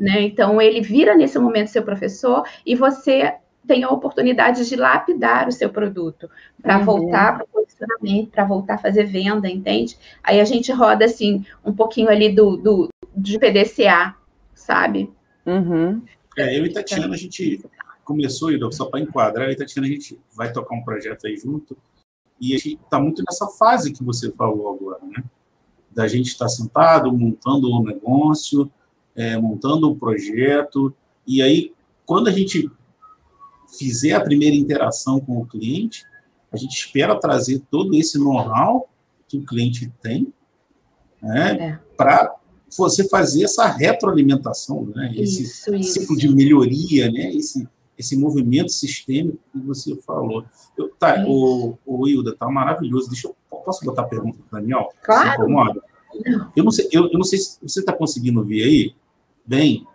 [0.01, 0.23] Né?
[0.23, 3.35] Então, ele vira nesse momento seu professor e você
[3.67, 6.27] tem a oportunidade de lapidar o seu produto
[6.59, 6.85] para uhum.
[6.85, 9.95] voltar para o posicionamento, para voltar a fazer venda, entende?
[10.23, 14.15] Aí a gente roda assim um pouquinho ali do, do de PDCA,
[14.55, 15.07] sabe?
[15.45, 16.01] Uhum.
[16.35, 17.63] É, eu e Tatiana, a gente
[18.03, 21.77] começou, só para enquadrar, eu e Tatiana, a gente vai tocar um projeto aí junto,
[22.39, 25.23] e a gente está muito nessa fase que você falou agora, né?
[25.91, 28.71] Da gente estar tá sentado, montando o um negócio,
[29.15, 30.93] é, montando o um projeto,
[31.25, 31.73] e aí,
[32.05, 32.69] quando a gente
[33.77, 36.05] fizer a primeira interação com o cliente,
[36.51, 38.89] a gente espera trazer todo esse know-how
[39.27, 40.33] que o cliente tem
[41.21, 41.79] né, é.
[41.95, 42.35] para
[42.77, 45.93] você fazer essa retroalimentação, né, esse isso, isso.
[45.93, 50.43] ciclo de melhoria, né, esse, esse movimento sistêmico que você falou.
[50.77, 53.09] Eu, tá, o, o Hilda, tá maravilhoso.
[53.09, 54.89] Deixa eu, posso botar a pergunta para o Daniel?
[55.03, 55.81] Claro.
[56.55, 58.95] Eu não sei, eu, eu não sei se você está conseguindo ver aí.
[59.45, 59.85] Bem,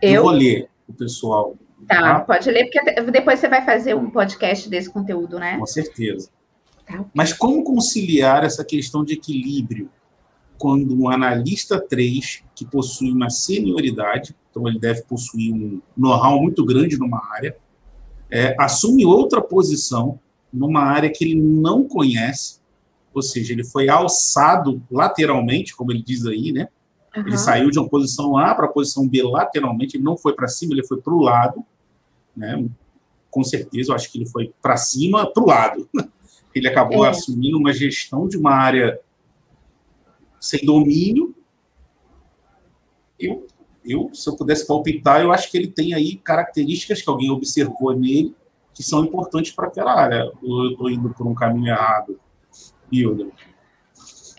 [0.00, 4.08] eu, eu vou ler o pessoal Tá, pode ler, porque depois você vai fazer um
[4.10, 5.58] podcast desse conteúdo, né?
[5.58, 6.30] Com certeza.
[6.86, 7.04] Tá.
[7.12, 9.90] Mas como conciliar essa questão de equilíbrio
[10.58, 16.64] quando um analista 3, que possui uma senioridade, então ele deve possuir um know-how muito
[16.64, 17.56] grande numa área,
[18.30, 20.20] é, assume outra posição
[20.52, 22.60] numa área que ele não conhece,
[23.12, 26.68] ou seja, ele foi alçado lateralmente, como ele diz aí, né?
[27.16, 27.26] Uhum.
[27.26, 30.48] Ele saiu de uma posição A para a posição B lateralmente, ele não foi para
[30.48, 31.64] cima, ele foi para o lado
[32.36, 32.68] né?
[33.30, 35.88] Com certeza, eu acho que ele foi para cima, para o lado.
[36.54, 37.08] Ele acabou é.
[37.08, 39.00] assumindo uma gestão de uma área
[40.38, 41.34] sem domínio.
[43.18, 43.46] Eu,
[43.82, 47.96] eu, se eu pudesse palpitar, eu acho que ele tem aí características que alguém observou
[47.96, 48.36] nele
[48.74, 50.30] que são importantes para aquela área.
[50.42, 52.20] Ou eu estou indo por um caminho errado,
[52.92, 53.28] Hilda?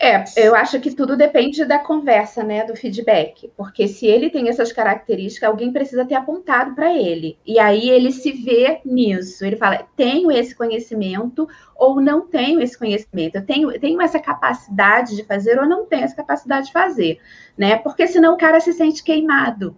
[0.04, 4.50] É, eu acho que tudo depende da conversa, né, do feedback, porque se ele tem
[4.50, 7.38] essas características, alguém precisa ter apontado para ele.
[7.46, 9.42] E aí ele se vê nisso.
[9.46, 13.36] Ele fala: tenho esse conhecimento ou não tenho esse conhecimento.
[13.36, 17.18] Eu tenho, tenho essa capacidade de fazer ou não tenho essa capacidade de fazer,
[17.56, 17.76] né?
[17.76, 19.74] Porque senão o cara se sente queimado.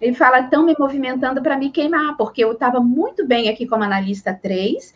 [0.00, 3.84] Ele fala: estão me movimentando para me queimar, porque eu estava muito bem aqui como
[3.84, 4.94] analista 3,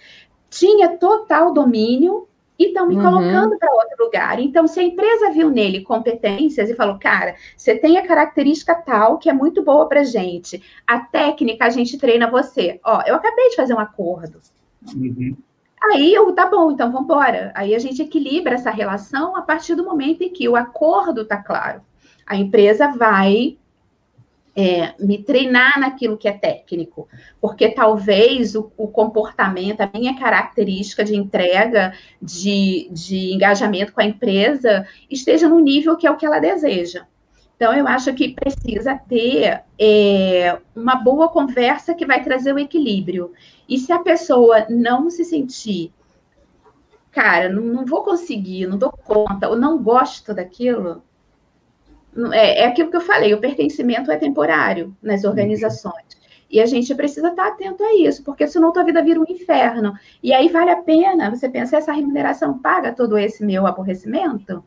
[0.49, 2.27] tinha total domínio,
[2.59, 3.03] e estão me uhum.
[3.03, 4.41] colocando para outro lugar.
[4.41, 9.19] Então, se a empresa viu nele competências e falou, cara, você tem a característica tal
[9.19, 12.81] que é muito boa para gente, a técnica a gente treina você.
[12.85, 14.41] Ó, eu acabei de fazer um acordo.
[14.95, 15.37] Uhum.
[15.81, 17.53] Aí eu, tá bom, então vamos embora.
[17.55, 21.37] Aí a gente equilibra essa relação a partir do momento em que o acordo tá
[21.37, 21.81] claro.
[22.27, 23.57] A empresa vai
[24.59, 27.07] é, me treinar naquilo que é técnico,
[27.41, 34.05] porque talvez o, o, comportamento, a minha característica de entrega, de, de engajamento com a
[34.05, 37.07] empresa, esteja no nível que é o que ela deseja.
[37.55, 43.33] Então, eu acho que precisa ter é, uma boa conversa que vai trazer o equilíbrio.
[43.69, 45.93] E se a pessoa não se sentir,
[47.13, 51.03] cara, não, não vou conseguir, não dou conta, ou não gosto daquilo,
[52.33, 56.19] é, é aquilo que eu falei, o pertencimento é temporário nas organizações.
[56.51, 59.93] E a gente precisa estar atento a isso, porque senão tua vida vira um inferno.
[60.23, 64.65] E aí vale a pena você pensar, essa remuneração paga todo esse meu aborrecimento?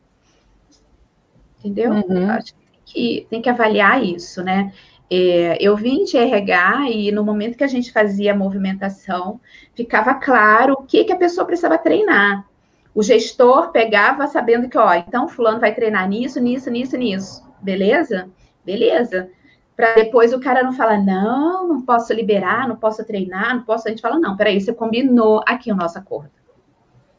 [1.59, 1.91] Entendeu?
[1.91, 2.29] Uhum.
[2.29, 4.71] Acho que tem, que tem que avaliar isso, né?
[5.09, 9.41] É, eu vim de RH e no momento que a gente fazia a movimentação,
[9.75, 12.47] ficava claro o que, que a pessoa precisava treinar.
[12.93, 17.49] O gestor pegava sabendo que, ó, então fulano vai treinar nisso, nisso, nisso, nisso.
[17.61, 18.29] Beleza?
[18.65, 19.29] Beleza.
[19.75, 23.87] Para depois o cara não falar, não, não posso liberar, não posso treinar, não posso.
[23.87, 26.31] A gente fala, não, peraí, você combinou aqui o nosso acordo.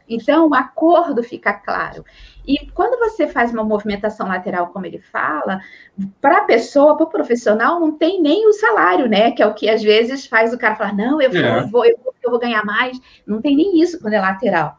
[0.08, 2.04] Então, o acordo fica claro.
[2.46, 5.61] E quando você faz uma movimentação lateral, como ele fala,
[6.20, 9.30] para a pessoa, para o profissional, não tem nem o salário, né?
[9.30, 11.61] Que é o que às vezes faz o cara falar: não, eu vou, é.
[11.61, 13.00] eu vou, eu vou, eu vou ganhar mais.
[13.26, 14.76] Não tem nem isso quando é lateral.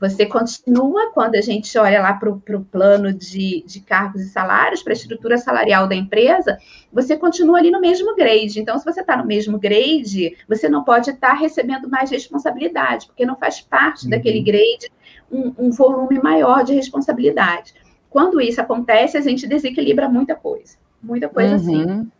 [0.00, 4.82] Você continua, quando a gente olha lá para o plano de, de cargos e salários,
[4.82, 6.58] para a estrutura salarial da empresa,
[6.92, 8.60] você continua ali no mesmo grade.
[8.60, 13.06] Então, se você está no mesmo grade, você não pode estar tá recebendo mais responsabilidade,
[13.06, 14.10] porque não faz parte uhum.
[14.10, 14.90] daquele grade
[15.30, 17.74] um, um volume maior de responsabilidade.
[18.10, 20.76] Quando isso acontece, a gente desequilibra muita coisa.
[21.02, 21.76] Muita coisa assim.
[21.76, 22.00] uhum.
[22.00, 22.10] assim.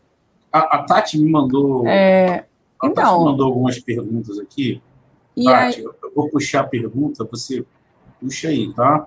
[0.52, 1.86] A, a, Tati me mandou.
[1.86, 2.44] É...
[2.80, 4.80] A então, Tati me mandou algumas perguntas aqui.
[5.36, 5.84] E Tati, aí...
[5.84, 7.64] eu vou puxar a pergunta, você
[8.20, 9.06] puxa aí, tá?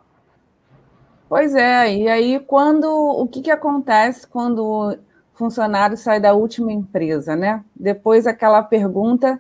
[1.30, 4.98] Pois é, e aí quando o que, que acontece quando o
[5.34, 7.64] funcionário sai da última empresa, né?
[7.76, 9.40] Depois aquela pergunta,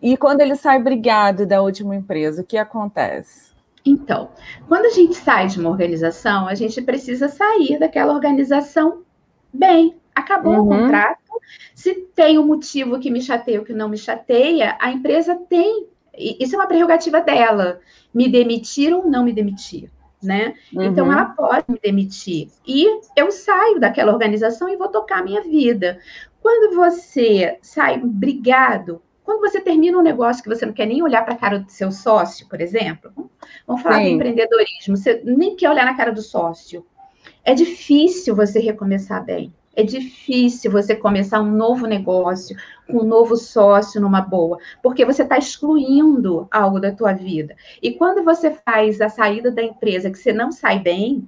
[0.00, 3.52] e quando ele sai brigado da última empresa, o que acontece?
[3.84, 4.30] Então,
[4.68, 9.02] quando a gente sai de uma organização, a gente precisa sair daquela organização
[9.52, 9.96] bem.
[10.14, 10.66] Acabou uhum.
[10.66, 11.18] o contrato.
[11.74, 15.88] Se tem um motivo que me chateia ou que não me chateia, a empresa tem
[16.16, 17.80] isso é uma prerrogativa dela,
[18.12, 19.90] me demitir ou não me demitir,
[20.22, 20.54] né?
[20.70, 20.90] Então, uhum.
[20.90, 25.42] Então ela pode me demitir e eu saio daquela organização e vou tocar a minha
[25.42, 25.98] vida.
[26.40, 31.24] Quando você sai brigado, quando você termina um negócio que você não quer nem olhar
[31.24, 33.12] para a cara do seu sócio, por exemplo,
[33.66, 34.04] vamos falar Sim.
[34.04, 36.84] de empreendedorismo, você nem quer olhar na cara do sócio.
[37.44, 39.52] É difícil você recomeçar bem.
[39.74, 42.56] É difícil você começar um novo negócio,
[42.86, 47.56] com um novo sócio numa boa, porque você está excluindo algo da tua vida.
[47.82, 51.26] E quando você faz a saída da empresa que você não sai bem,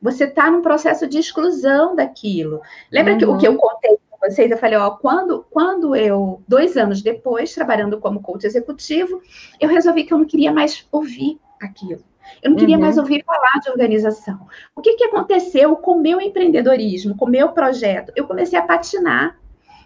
[0.00, 2.60] você está num processo de exclusão daquilo.
[2.90, 3.18] Lembra uhum.
[3.18, 4.50] que o que eu contei para vocês?
[4.50, 9.22] Eu falei, ó, quando, quando eu, dois anos depois, trabalhando como coach executivo,
[9.60, 12.02] eu resolvi que eu não queria mais ouvir aquilo.
[12.42, 12.82] Eu não queria uhum.
[12.82, 14.46] mais ouvir falar de organização.
[14.74, 18.12] O que, que aconteceu com o meu empreendedorismo, com o meu projeto?
[18.14, 19.38] Eu comecei a patinar.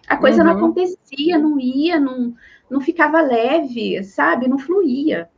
[0.07, 0.47] A coisa uhum.
[0.47, 2.33] não acontecia, não ia, não,
[2.69, 4.47] não ficava leve, sabe?
[4.47, 5.29] Não fluía.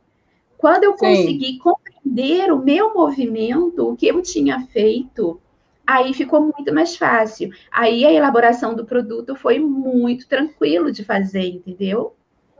[0.56, 0.98] Quando eu Sim.
[0.98, 5.40] consegui compreender o meu movimento, o que eu tinha feito,
[5.86, 7.50] aí ficou muito mais fácil.
[7.70, 12.14] Aí a elaboração do produto foi muito tranquilo de fazer, entendeu?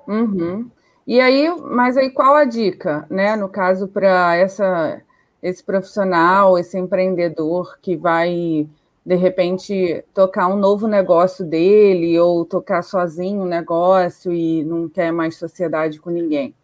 [0.08, 0.70] Uhum.
[1.06, 3.36] E aí, mas aí qual a dica, né?
[3.36, 5.02] No caso, para essa
[5.42, 8.68] esse profissional, esse empreendedor que vai
[9.04, 15.10] de repente tocar um novo negócio dele ou tocar sozinho um negócio e não quer
[15.10, 16.54] mais sociedade com ninguém?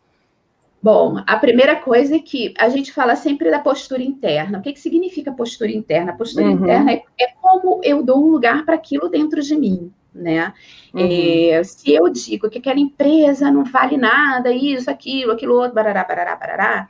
[0.82, 4.58] Bom, a primeira coisa é que a gente fala sempre da postura interna.
[4.58, 6.12] O que, que significa postura interna?
[6.12, 6.52] A postura uhum.
[6.52, 10.52] interna é, é como eu dou um lugar para aquilo dentro de mim né?
[10.92, 11.00] Uhum.
[11.00, 16.04] É, se eu digo que aquela empresa não vale nada, isso, aquilo, aquilo outro, barará,
[16.04, 16.88] barará, barará,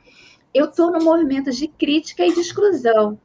[0.53, 3.19] eu estou no movimento de crítica e de exclusão.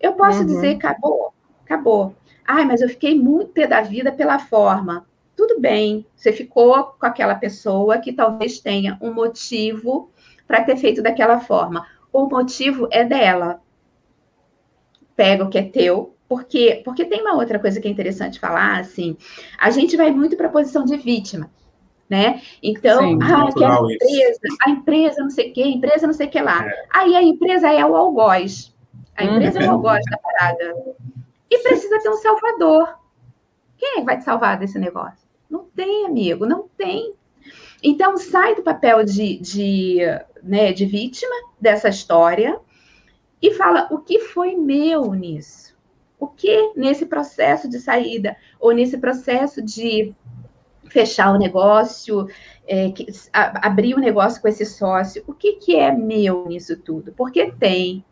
[0.00, 0.46] Eu posso uhum.
[0.46, 1.32] dizer, acabou,
[1.64, 2.14] acabou.
[2.44, 5.06] Ai, mas eu fiquei muito pé da vida pela forma.
[5.36, 10.10] Tudo bem, você ficou com aquela pessoa que talvez tenha um motivo
[10.46, 11.86] para ter feito daquela forma.
[12.12, 13.60] O motivo é dela.
[15.16, 18.80] Pega o que é teu, porque, porque tem uma outra coisa que é interessante falar,
[18.80, 19.18] assim,
[19.58, 21.50] a gente vai muito para a posição de vítima,
[22.08, 22.40] né?
[22.62, 26.14] Então, Sim, ah, que a empresa, a empresa não sei o quê, a empresa não
[26.14, 26.66] sei o que lá.
[26.66, 26.86] É.
[26.90, 28.74] Aí a empresa é o algoz.
[29.14, 30.74] A empresa é o algoz da parada.
[31.50, 32.98] E precisa ter um salvador.
[33.76, 35.28] Quem é que vai te salvar desse negócio?
[35.50, 37.12] Não tem, amigo, não tem.
[37.82, 39.98] Então, sai do papel de, de,
[40.42, 42.58] né, de vítima dessa história
[43.42, 45.71] e fala o que foi meu nisso
[46.22, 50.14] o que nesse processo de saída ou nesse processo de
[50.84, 52.28] fechar o negócio,
[52.64, 56.76] é, que, a, abrir o negócio com esse sócio, o que, que é meu nisso
[56.76, 57.10] tudo?
[57.10, 58.04] Porque tem,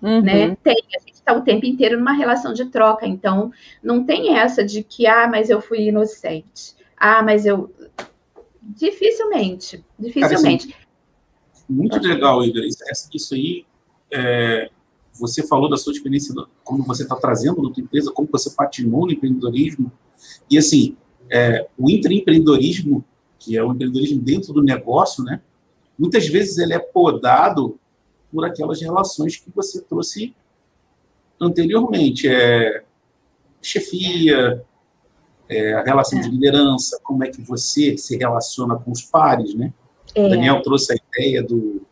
[0.00, 0.22] uhum.
[0.22, 0.56] né?
[0.62, 3.52] Tem, a gente está o tempo inteiro numa relação de troca, então
[3.82, 7.70] não tem essa de que, ah, mas eu fui inocente, ah, mas eu.
[8.62, 10.68] Dificilmente, dificilmente.
[10.68, 10.80] Cara,
[11.52, 12.62] assim, muito legal, Igor.
[12.62, 13.66] Isso, isso aí
[14.10, 14.70] é,
[15.18, 19.06] você falou da sua experiência, como você está trazendo na sua empresa, como você patinou
[19.06, 19.90] no empreendedorismo.
[20.50, 20.96] E, assim,
[21.30, 23.04] é, o intraempreendedorismo,
[23.38, 25.40] que é o empreendedorismo dentro do negócio, né?
[25.98, 27.78] Muitas vezes ele é podado
[28.32, 30.34] por aquelas relações que você trouxe
[31.40, 32.28] anteriormente.
[32.28, 32.84] É,
[33.60, 34.64] chefia,
[35.48, 36.22] é, a relação é.
[36.22, 39.72] de liderança, como é que você se relaciona com os pares, né?
[40.14, 40.28] É.
[40.28, 41.82] Daniel trouxe a ideia do,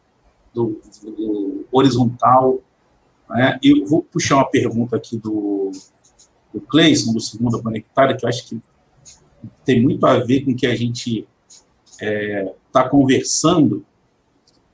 [0.53, 2.61] do, do horizontal,
[3.29, 3.59] né?
[3.63, 5.73] Eu vou puxar uma pergunta aqui do,
[6.53, 8.61] do Cleison, do Segunda Conectada, que eu acho que
[9.65, 11.27] tem muito a ver com o que a gente
[11.91, 13.85] está é, tá conversando.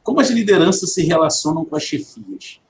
[0.03, 2.61] como as lideranças se relacionam com as chefias?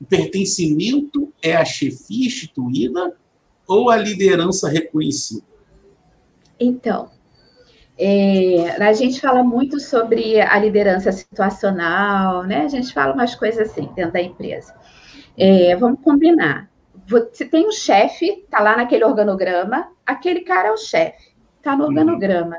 [0.00, 3.16] O pertencimento é a chefia instituída
[3.66, 5.44] ou a liderança reconhecida?
[6.58, 7.10] Então,
[8.02, 12.62] é, a gente fala muito sobre a liderança situacional, né?
[12.62, 14.74] A gente fala umas coisas assim dentro da empresa.
[15.36, 16.70] É, vamos combinar.
[17.06, 21.82] Você tem um chefe, tá lá naquele organograma, aquele cara é o chefe, tá no
[21.82, 21.88] uhum.
[21.90, 22.56] organograma.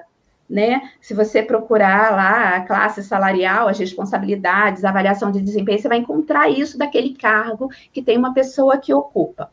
[0.48, 0.82] Né?
[1.00, 5.98] Se você procurar lá a classe salarial, as responsabilidades, a avaliação de desempenho, você vai
[5.98, 9.50] encontrar isso daquele cargo que tem uma pessoa que ocupa.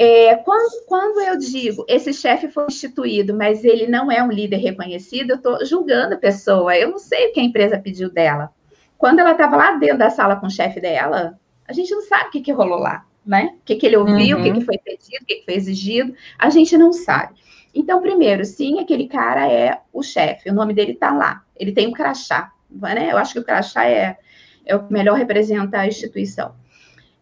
[0.00, 4.58] É, quando, quando eu digo esse chefe foi instituído, mas ele não é um líder
[4.58, 6.76] reconhecido, eu estou julgando a pessoa.
[6.76, 8.50] Eu não sei o que a empresa pediu dela.
[8.96, 12.28] Quando ela estava lá dentro da sala com o chefe dela, a gente não sabe
[12.28, 13.56] o que, que rolou lá, né?
[13.60, 14.42] O que, que ele ouviu, uhum.
[14.42, 17.34] o que, que foi pedido, o que, que foi exigido, a gente não sabe.
[17.74, 21.86] Então, primeiro, sim, aquele cara é o chefe, o nome dele está lá, ele tem
[21.86, 23.12] um crachá, né?
[23.12, 24.16] Eu acho que o crachá é,
[24.64, 26.54] é o que melhor representa a instituição.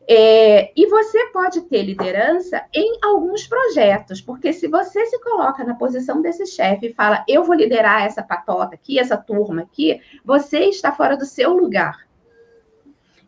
[0.08, 5.74] É, e você pode ter liderança em alguns projetos, porque se você se coloca na
[5.74, 10.60] posição desse chefe e fala, eu vou liderar essa patota aqui, essa turma aqui, você
[10.66, 12.06] está fora do seu lugar.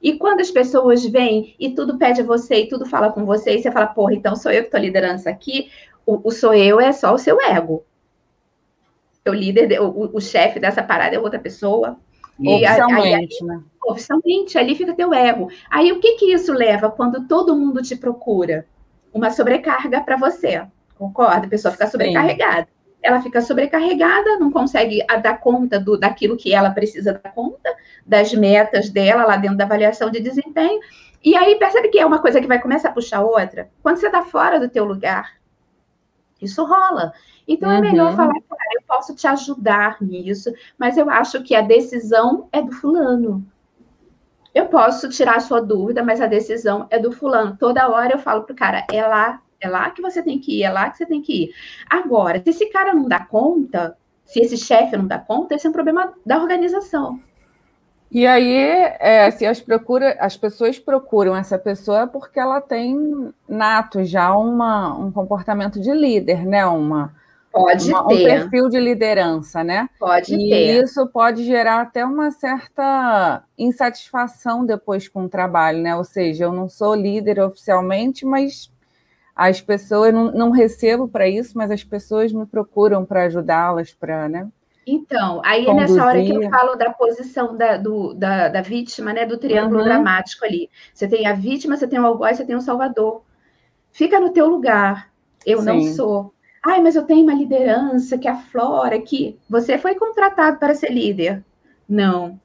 [0.00, 3.56] E quando as pessoas vêm e tudo pede a você e tudo fala com você,
[3.56, 5.72] e você fala, porra, então sou eu que estou liderando isso aqui,
[6.06, 7.84] o, o sou eu é só o seu ego.
[9.26, 11.98] O líder, o, o chefe dessa parada é outra pessoa.
[12.38, 13.62] Oficialmente, aí, né?
[13.86, 15.50] Oficialmente, ali fica teu ego.
[15.70, 18.66] Aí o que que isso leva quando todo mundo te procura?
[19.12, 20.64] Uma sobrecarga para você.
[20.96, 21.46] Concorda?
[21.46, 22.62] A pessoa fica sobrecarregada.
[22.62, 22.78] Sim.
[23.02, 27.74] Ela fica sobrecarregada, não consegue dar conta do, daquilo que ela precisa dar conta,
[28.04, 30.80] das metas dela lá dentro da avaliação de desempenho.
[31.24, 33.70] E aí percebe que é uma coisa que vai começar a puxar outra.
[33.82, 35.38] Quando você está fora do teu lugar,
[36.40, 37.12] isso rola.
[37.48, 37.76] Então, uhum.
[37.76, 38.16] é melhor uhum.
[38.16, 42.72] falar, cara, eu posso te ajudar nisso, mas eu acho que a decisão é do
[42.72, 43.44] fulano.
[44.54, 47.56] Eu posso tirar a sua dúvida, mas a decisão é do fulano.
[47.58, 50.64] Toda hora eu falo pro cara, é lá, é lá que você tem que ir,
[50.64, 51.54] é lá que você tem que ir.
[51.88, 55.70] Agora, se esse cara não dá conta, se esse chefe não dá conta, esse é
[55.70, 57.18] um problema da organização.
[58.10, 58.54] E aí,
[58.98, 64.94] é, se as, procura, as pessoas procuram essa pessoa porque ela tem nato já uma,
[64.94, 66.64] um comportamento de líder, né?
[66.66, 67.14] Uma,
[67.52, 68.14] pode uma, ter.
[68.14, 69.88] um perfil de liderança, né?
[69.98, 70.76] Pode e ter.
[70.76, 75.96] E isso pode gerar até uma certa insatisfação depois com o trabalho, né?
[75.96, 78.70] Ou seja, eu não sou líder oficialmente, mas
[79.34, 84.28] as pessoas, não, não recebo para isso, mas as pessoas me procuram para ajudá-las, para,
[84.28, 84.48] né?
[84.90, 89.12] Então, aí é nessa hora que eu falo da posição da, do, da, da vítima,
[89.12, 89.26] né?
[89.26, 89.84] Do triângulo uhum.
[89.84, 90.70] dramático ali.
[90.94, 93.22] Você tem a vítima, você tem o algoz, você tem o salvador.
[93.92, 95.10] Fica no teu lugar.
[95.44, 95.66] Eu Sim.
[95.66, 96.32] não sou.
[96.64, 101.44] Ai, mas eu tenho uma liderança que aflora, que você foi contratado para ser líder.
[101.88, 102.38] Não.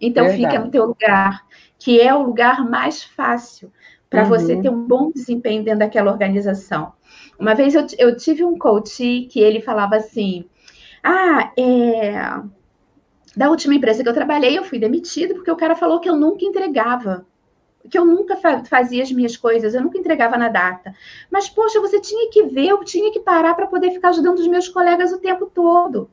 [0.00, 0.52] Então Verdade.
[0.52, 1.46] fica no teu lugar,
[1.78, 3.70] que é o lugar mais fácil
[4.10, 4.28] para uhum.
[4.28, 6.92] você ter um bom desempenho dentro daquela organização.
[7.38, 10.44] Uma vez eu, eu tive um coach que ele falava assim:
[11.02, 12.14] ah, é...
[13.36, 16.16] da última empresa que eu trabalhei, eu fui demitida porque o cara falou que eu
[16.16, 17.26] nunca entregava.
[17.90, 20.94] Que eu nunca fazia as minhas coisas, eu nunca entregava na data.
[21.30, 24.46] Mas, poxa, você tinha que ver, eu tinha que parar para poder ficar ajudando os
[24.46, 26.10] meus colegas o tempo todo.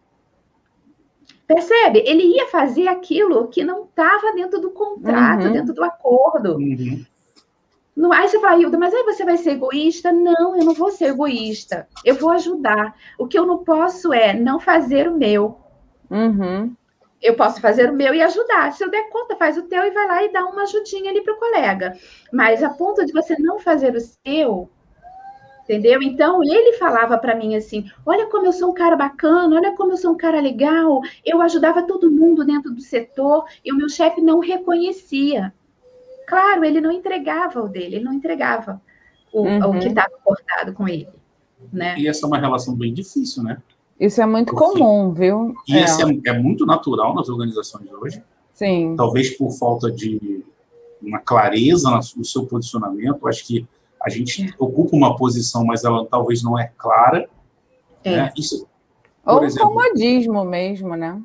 [1.48, 2.04] Percebe?
[2.06, 5.52] Ele ia fazer aquilo que não estava dentro do contrato, uhum.
[5.52, 6.56] dentro do acordo.
[6.56, 7.06] Uhum.
[7.96, 10.12] Não, aí você fala, Hilda, mas aí você vai ser egoísta?
[10.12, 11.88] Não, eu não vou ser egoísta.
[12.06, 12.96] Eu vou ajudar.
[13.18, 15.60] O que eu não posso é não fazer o meu.
[16.10, 16.74] Uhum.
[17.22, 18.74] Eu posso fazer o meu e ajudar.
[18.74, 21.22] Se eu der conta, faz o teu e vai lá e dá uma ajudinha ali
[21.22, 21.96] para o colega.
[22.34, 24.70] Mas a ponto de você não fazer o seu,
[25.64, 26.02] entendeu?
[26.02, 29.92] Então ele falava para mim assim: olha como eu sou um cara bacana, olha como
[29.92, 31.02] eu sou um cara legal.
[31.24, 35.54] Eu ajudava todo mundo dentro do setor e o meu chefe não reconhecia.
[36.28, 38.82] Claro, ele não entregava o dele, ele não entregava
[39.32, 39.70] o, uhum.
[39.70, 41.10] o que estava cortado com ele.
[41.72, 41.96] Né?
[41.98, 43.62] E essa é uma relação bem difícil, né?
[44.02, 44.80] Isso é muito Porque...
[44.80, 45.54] comum, viu?
[45.68, 45.84] E é.
[45.84, 48.24] isso é, é, muito natural nas organizações de hoje.
[48.52, 48.96] Sim.
[48.98, 50.44] Talvez por falta de
[51.00, 51.88] uma clareza
[52.18, 53.28] no seu posicionamento.
[53.28, 53.68] Acho que
[54.02, 54.54] a gente é.
[54.58, 57.30] ocupa uma posição, mas ela talvez não é clara.
[58.04, 58.16] É.
[58.16, 58.34] Né?
[58.36, 58.68] Isso,
[59.24, 61.22] Ou exemplo, comodismo mesmo, né?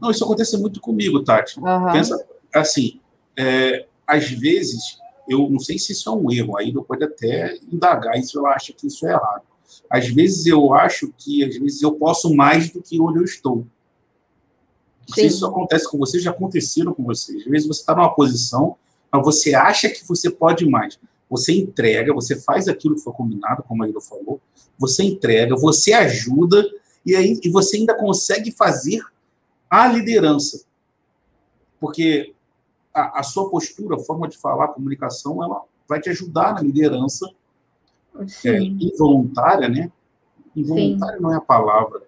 [0.00, 1.60] Não, isso acontece muito comigo, Tati.
[1.60, 1.92] Uhum.
[1.92, 3.00] Pensa assim,
[3.36, 4.98] é, às vezes,
[5.28, 8.46] eu não sei se isso é um erro, aí eu pode até indagar isso, eu
[8.46, 9.42] acho que isso é errado.
[9.90, 13.66] Às vezes eu acho que, às vezes, eu posso mais do que onde eu estou.
[15.06, 17.42] Não sei se isso acontece com vocês, já aconteceram com vocês.
[17.42, 18.76] Às vezes você está numa posição,
[19.12, 20.98] mas você acha que você pode mais.
[21.28, 24.40] Você entrega, você faz aquilo que foi combinado, como a Ida falou,
[24.78, 26.64] você entrega, você ajuda,
[27.04, 29.02] e aí e você ainda consegue fazer
[29.68, 30.64] a liderança.
[31.80, 32.32] porque
[32.94, 36.62] a, a, sua postura, a forma de falar, a comunicação, ela vai te ajudar na
[36.62, 37.28] liderança
[38.44, 39.90] é, involuntária, né?
[40.54, 41.22] Involuntária Sim.
[41.22, 42.02] não é a palavra.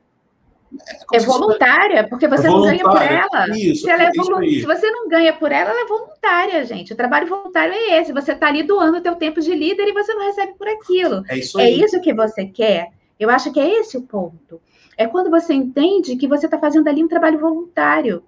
[1.13, 3.49] É, é voluntária, porque você é não ganha por ela.
[3.57, 6.93] Isso, se, ela é se, você não ganha por ela, ela é voluntária, gente.
[6.93, 8.13] O trabalho voluntário é esse.
[8.13, 11.25] Você está ali doando o teu tempo de líder e você não recebe por aquilo.
[11.29, 12.91] É isso, é isso que você quer.
[13.19, 14.61] Eu acho que é esse o ponto.
[14.97, 18.23] É quando você entende que você está fazendo ali um trabalho voluntário.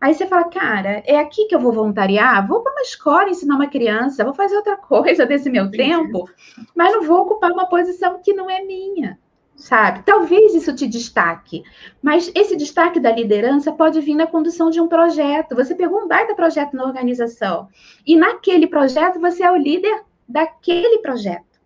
[0.00, 2.46] Aí você fala, cara, é aqui que eu vou voluntariar?
[2.48, 5.90] Vou para uma escola ensinar uma criança, vou fazer outra coisa desse meu Entendi.
[5.90, 6.28] tempo,
[6.74, 9.18] mas não vou ocupar uma posição que não é minha,
[9.54, 10.02] sabe?
[10.04, 11.62] Talvez isso te destaque,
[12.00, 15.54] mas esse destaque da liderança pode vir na condução de um projeto.
[15.54, 17.68] Você pegou um baita projeto na organização,
[18.06, 21.60] e naquele projeto você é o líder daquele projeto.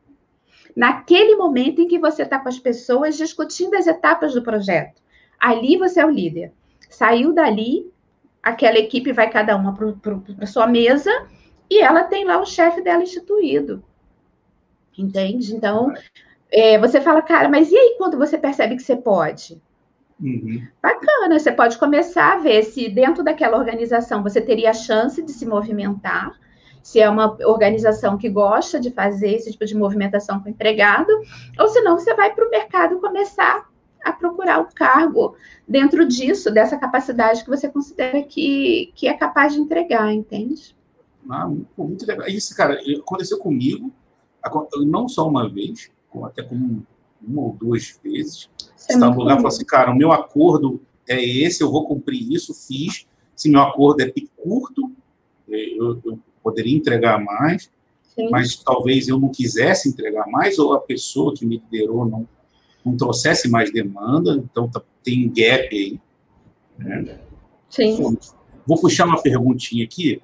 [0.75, 5.01] Naquele momento em que você está com as pessoas discutindo as etapas do projeto,
[5.39, 6.53] ali você é o líder.
[6.91, 7.94] Saiu dali,
[8.45, 11.11] aquela equipe vai cada uma para sua mesa
[11.71, 13.83] e ela tem lá o chefe dela instituído.
[14.97, 15.57] Entende?
[15.57, 15.93] Então,
[16.53, 19.61] é, você fala, cara, mas e aí quando você percebe que você pode?
[20.21, 20.63] Uhum.
[20.81, 25.33] Bacana, você pode começar a ver se dentro daquela organização você teria a chance de
[25.33, 26.39] se movimentar,
[26.83, 31.11] se é uma organização que gosta de fazer esse tipo de movimentação com o empregado,
[31.59, 33.67] ou se não, você vai para o mercado começar
[34.05, 35.35] a procurar o cargo
[35.67, 40.77] dentro disso, dessa capacidade que você considera que, que é capaz de entregar, entende?
[41.29, 42.29] Ah, muito legal.
[42.29, 43.91] Isso, cara, aconteceu comigo,
[44.87, 45.91] não só uma vez,
[46.25, 46.87] até como
[47.27, 48.51] uma ou duas vezes.
[48.77, 51.87] Você está no lugar e falou assim, cara, o meu acordo é esse, eu vou
[51.87, 53.07] cumprir isso, fiz.
[53.35, 54.93] Se meu acordo é curto,
[55.49, 57.71] é, eu, eu poderia entregar mais,
[58.15, 58.29] Sim.
[58.31, 62.29] mas talvez eu não quisesse entregar mais, ou a pessoa que me liderou não
[62.85, 66.01] não trouxesse mais demanda, então tá, tem um gap aí.
[66.79, 67.19] Né?
[67.71, 68.17] Sim.
[68.67, 70.23] Vou puxar uma perguntinha aqui.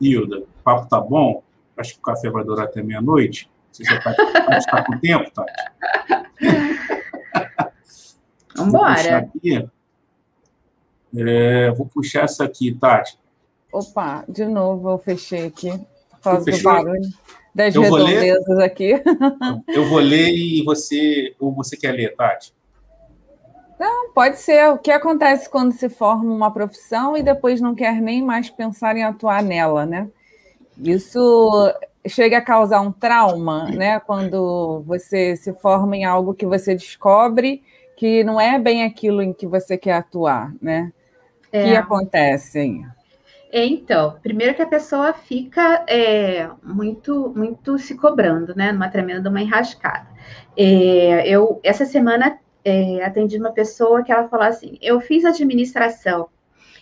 [0.00, 1.42] Hilda, o papo tá bom?
[1.76, 3.50] Acho que o café vai durar até meia-noite.
[3.70, 5.52] Você já está tá com tempo, Tati?
[8.54, 9.30] Vamos embora.
[11.14, 13.18] É, vou puxar essa aqui, Tati.
[13.72, 15.70] Opa, de novo eu fechei aqui.
[16.10, 17.00] Por causa do barulho
[17.54, 19.02] das eu redondezas ler, aqui.
[19.68, 22.54] Eu vou ler e você, ou você quer ler, Tati?
[23.78, 24.70] Não, pode ser.
[24.70, 28.96] O que acontece quando se forma uma profissão e depois não quer nem mais pensar
[28.96, 30.08] em atuar nela, né?
[30.78, 31.74] Isso
[32.06, 34.00] chega a causar um trauma, né?
[34.00, 37.62] Quando você se forma em algo que você descobre
[37.96, 40.92] que não é bem aquilo em que você quer atuar, né?
[41.52, 41.64] O é.
[41.64, 42.84] que acontece?
[43.52, 43.80] Hein?
[43.82, 48.72] Então, primeiro que a pessoa fica é, muito, muito se cobrando, né?
[48.72, 50.08] Numa tremenda uma enrascada.
[50.56, 56.28] É, eu, essa semana, é, atendi uma pessoa que ela falou assim: eu fiz administração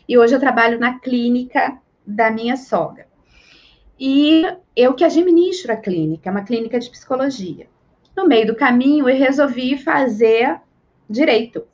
[0.09, 3.09] e hoje eu trabalho na clínica da minha sogra.
[3.99, 4.45] E
[4.77, 7.67] eu que administro a clínica, é uma clínica de psicologia.
[8.17, 10.61] No meio do caminho, eu resolvi fazer
[11.09, 11.65] direito.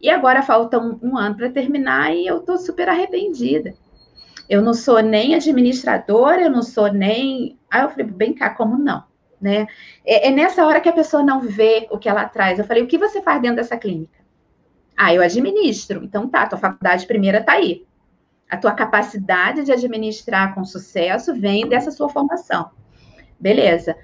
[0.00, 3.72] E agora falta um, um ano para terminar e eu estou super arrependida
[4.48, 7.58] eu não sou nem administradora, eu não sou nem.
[7.70, 9.04] Aí eu falei, bem cá, como não?
[9.40, 9.66] Né?
[10.04, 12.58] É, é, nessa hora que a pessoa não vê o que ela traz.
[12.58, 14.20] Eu falei, o que você faz dentro dessa clínica?
[14.96, 16.04] Ah, eu administro.
[16.04, 17.84] Então tá, tua faculdade primeira está aí.
[18.48, 22.70] A tua capacidade de administrar com sucesso vem dessa sua formação.
[23.40, 23.96] Beleza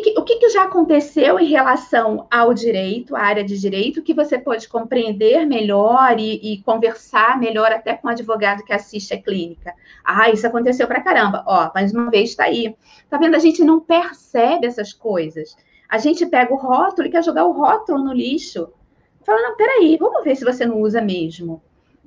[0.00, 4.14] que o que, que, já aconteceu em relação ao direito, à área de direito, que
[4.14, 9.20] você pode compreender melhor e, e, conversar melhor até com o advogado que assiste a
[9.20, 9.74] clínica?
[10.04, 11.44] Ah, isso aconteceu pra caramba.
[11.46, 12.76] Ó, mais uma vez está aí.
[13.10, 13.34] Tá vendo?
[13.34, 15.56] A gente não percebe essas coisas.
[15.88, 18.68] A gente pega o rótulo e quer jogar o rótulo no lixo.
[19.24, 21.62] Fala, não, peraí, vamos ver se você não usa mesmo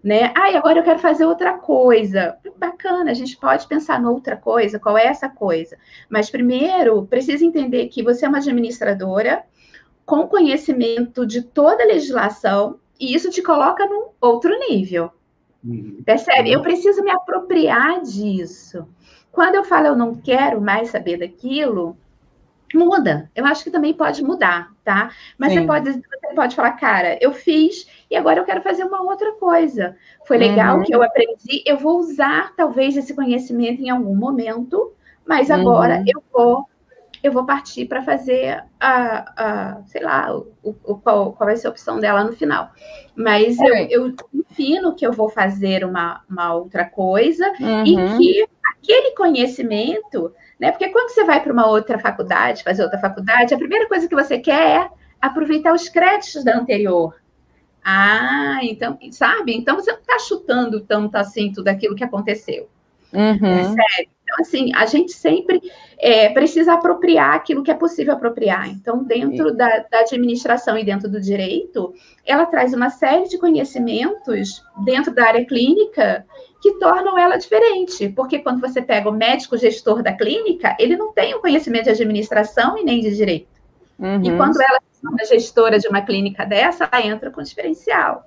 [0.06, 0.32] né?
[0.36, 2.38] Ah, e agora eu quero fazer outra coisa.
[2.58, 5.78] Bacana, a gente pode pensar noutra coisa, qual é essa coisa?
[6.08, 9.44] Mas primeiro, precisa entender que você é uma administradora
[10.06, 15.10] com conhecimento de toda a legislação e isso te coloca num outro nível.
[15.64, 16.04] Uhum.
[16.06, 16.52] Percebe?
[16.52, 18.88] Eu preciso me apropriar disso.
[19.32, 21.98] Quando eu falo eu não quero mais saber daquilo,
[22.76, 23.32] muda.
[23.36, 25.10] Eu acho que também pode mudar, tá?
[25.36, 29.02] Mas você pode, você pode falar, cara, eu fiz e agora eu quero fazer uma
[29.02, 29.96] outra coisa.
[30.26, 30.84] Foi legal uhum.
[30.84, 34.94] que eu aprendi, eu vou usar talvez esse conhecimento em algum momento,
[35.26, 36.06] mas agora uhum.
[36.08, 36.66] eu vou
[37.24, 41.66] eu vou partir para fazer a, a, sei lá, o, o, qual, qual vai ser
[41.66, 42.70] a opção dela no final.
[43.16, 43.88] Mas é.
[43.90, 47.84] eu, eu ensino que eu vou fazer uma, uma outra coisa uhum.
[47.84, 50.72] e que aquele conhecimento né?
[50.72, 54.16] Porque quando você vai para uma outra faculdade, fazer outra faculdade, a primeira coisa que
[54.16, 54.90] você quer é
[55.22, 57.16] aproveitar os créditos da anterior.
[57.88, 59.56] Ah, então, sabe?
[59.56, 62.68] Então você não está chutando tanto assim tudo aquilo que aconteceu.
[63.14, 63.76] Uhum.
[63.80, 64.06] É.
[64.24, 65.62] Então, assim, a gente sempre
[66.00, 68.68] é, precisa apropriar aquilo que é possível apropriar.
[68.68, 71.94] Então, dentro da, da, administração e dentro do direito,
[72.26, 76.26] ela traz uma série de conhecimentos dentro da área clínica
[76.60, 78.10] que tornam ela diferente.
[78.10, 81.92] Porque quando você pega o médico gestor da clínica, ele não tem o conhecimento de
[81.92, 83.55] administração e nem de direito.
[84.00, 84.22] Uhum.
[84.24, 88.26] E quando ela é uma gestora de uma clínica dessa, ela entra com diferencial.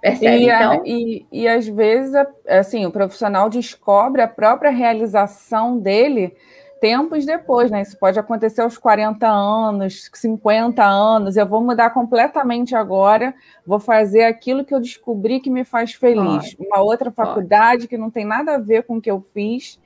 [0.00, 0.44] Percebe?
[0.44, 0.82] E, então...
[0.84, 2.14] e, e às vezes,
[2.46, 6.36] assim, o profissional descobre a própria realização dele
[6.84, 7.80] tempos depois, né?
[7.80, 11.34] Isso pode acontecer aos 40 anos, 50 anos.
[11.34, 13.34] Eu vou mudar completamente agora,
[13.66, 16.54] vou fazer aquilo que eu descobri que me faz feliz.
[16.54, 16.68] Pode.
[16.68, 17.88] Uma outra faculdade pode.
[17.88, 19.80] que não tem nada a ver com o que eu fiz.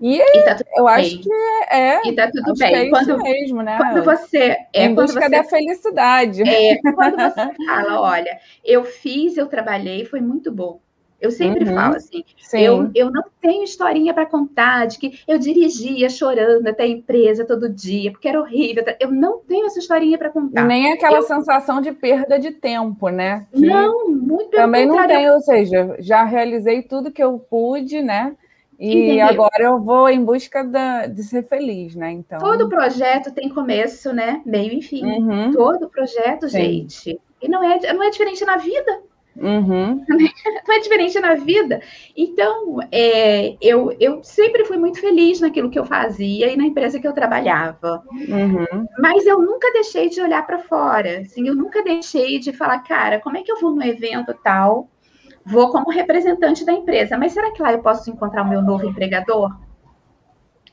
[0.00, 0.94] E, e tá eu bem.
[0.94, 1.32] acho que
[1.70, 2.08] é.
[2.08, 2.74] E tá tudo bem.
[2.74, 3.76] É quando, mesmo, né?
[3.76, 4.56] Quando você.
[4.72, 6.42] É, em busca você, da felicidade.
[6.42, 10.80] É, quando você fala, olha, eu fiz, eu trabalhei, foi muito bom.
[11.20, 12.24] Eu sempre uhum, falo assim,
[12.54, 17.44] eu, eu não tenho historinha para contar de que eu dirigia chorando até a empresa
[17.44, 18.82] todo dia, porque era horrível.
[18.98, 20.64] Eu não tenho essa historinha para contar.
[20.64, 21.22] Nem aquela eu...
[21.22, 23.46] sensação de perda de tempo, né?
[23.52, 28.34] Que não, muito Também não tenho, ou seja, já realizei tudo que eu pude, né?
[28.80, 29.26] E Entendeu?
[29.26, 32.12] agora eu vou em busca da, de ser feliz, né?
[32.12, 32.38] Então.
[32.38, 34.40] Todo projeto tem começo, né?
[34.46, 35.04] Meio e fim.
[35.04, 35.52] Uhum.
[35.52, 36.58] Todo projeto, Sim.
[36.58, 37.20] gente.
[37.42, 39.02] E não é, não é diferente na vida.
[39.36, 40.04] Uhum.
[40.66, 41.80] Não é diferente na vida.
[42.16, 46.98] Então, é, eu, eu sempre fui muito feliz naquilo que eu fazia e na empresa
[46.98, 48.02] que eu trabalhava.
[48.10, 48.86] Uhum.
[48.98, 51.20] Mas eu nunca deixei de olhar para fora.
[51.20, 54.88] Assim, eu nunca deixei de falar, cara, como é que eu vou no evento tal?
[55.44, 58.86] Vou como representante da empresa, mas será que lá eu posso encontrar o meu novo
[58.86, 59.56] empregador?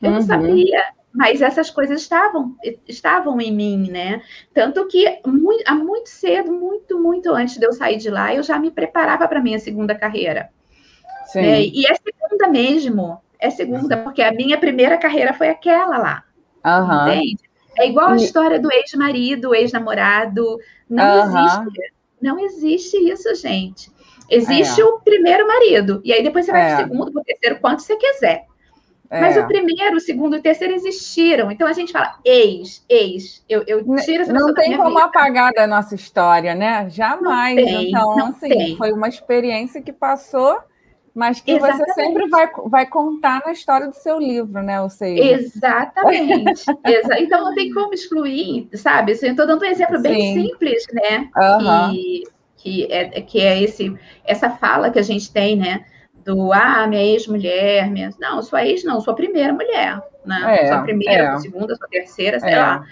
[0.00, 0.16] Eu uhum.
[0.16, 2.54] não sabia, mas essas coisas estavam
[2.86, 4.22] estavam em mim, né?
[4.52, 8.42] Tanto que muito, há muito cedo, muito, muito antes de eu sair de lá, eu
[8.42, 10.50] já me preparava para minha segunda carreira.
[11.26, 11.40] Sim.
[11.40, 16.24] É, e é segunda mesmo, é segunda, porque a minha primeira carreira foi aquela lá.
[16.64, 17.08] Uhum.
[17.08, 17.48] Entende?
[17.78, 20.58] É igual a história do ex-marido, ex-namorado.
[20.88, 21.38] Não uhum.
[21.38, 21.92] existe.
[22.20, 23.90] Não existe isso, gente.
[24.30, 24.84] Existe é.
[24.84, 26.76] o primeiro marido, e aí depois você vai é.
[26.76, 28.46] pro segundo, pro terceiro, quanto você quiser.
[29.10, 29.20] É.
[29.20, 31.50] Mas o primeiro, o segundo e o terceiro existiram.
[31.50, 33.42] Então a gente fala ex, ex.
[33.48, 35.04] Eu, eu tiro essa Não tem como vida.
[35.04, 36.88] apagar da nossa história, né?
[36.90, 37.56] Jamais.
[37.56, 38.76] Tem, então, assim, tem.
[38.76, 40.58] foi uma experiência que passou,
[41.14, 41.86] mas que Exatamente.
[41.86, 44.78] você sempre vai, vai contar na história do seu livro, né?
[44.82, 45.22] Ou seja...
[45.22, 46.64] Exatamente.
[46.84, 49.12] Exa então não tem como excluir, sabe?
[49.12, 50.48] Eu estou dando um exemplo bem Sim.
[50.48, 51.30] simples, né?
[51.34, 51.92] Uhum.
[51.92, 52.24] Que
[52.58, 55.84] que é, que é esse, essa fala que a gente tem, né?
[56.24, 58.10] Do, ah, minha ex-mulher, minha...
[58.20, 60.60] não, sua ex não, sua primeira mulher, né?
[60.60, 61.30] É, sua primeira, é.
[61.30, 62.58] sua segunda, sua terceira, sei é.
[62.58, 62.84] lá.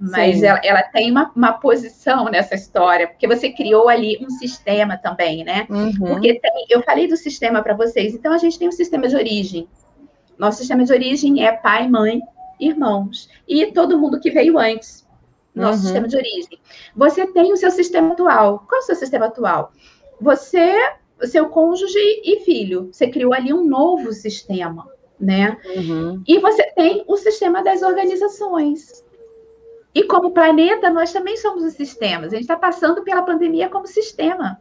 [0.00, 4.96] Mas ela, ela, tem uma, uma, posição nessa história, porque você criou ali um sistema
[4.96, 5.66] também, né?
[5.68, 5.92] Uhum.
[5.98, 9.16] Porque tem, eu falei do sistema para vocês, então a gente tem um sistema de
[9.16, 9.68] origem.
[10.38, 12.20] Nosso sistema de origem é pai, mãe,
[12.60, 13.28] irmãos.
[13.48, 15.07] E todo mundo que veio antes
[15.58, 15.84] nosso uhum.
[15.84, 16.58] sistema de origem.
[16.96, 18.64] Você tem o seu sistema atual.
[18.68, 19.72] Qual é o seu sistema atual?
[20.20, 20.74] Você,
[21.24, 22.88] seu cônjuge e filho.
[22.92, 24.88] Você criou ali um novo sistema,
[25.18, 25.58] né?
[25.76, 26.22] Uhum.
[26.26, 29.04] E você tem o sistema das organizações.
[29.94, 32.32] E como planeta, nós também somos os sistemas.
[32.32, 34.60] A gente está passando pela pandemia como sistema.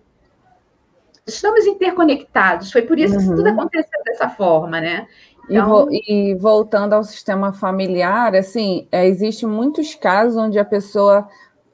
[1.25, 2.71] Estamos interconectados.
[2.71, 3.21] Foi por isso uhum.
[3.21, 5.07] que tudo aconteceu dessa forma, né?
[5.49, 5.87] Então...
[5.91, 11.27] E, e, voltando ao sistema familiar, assim, é, existem muitos casos onde a pessoa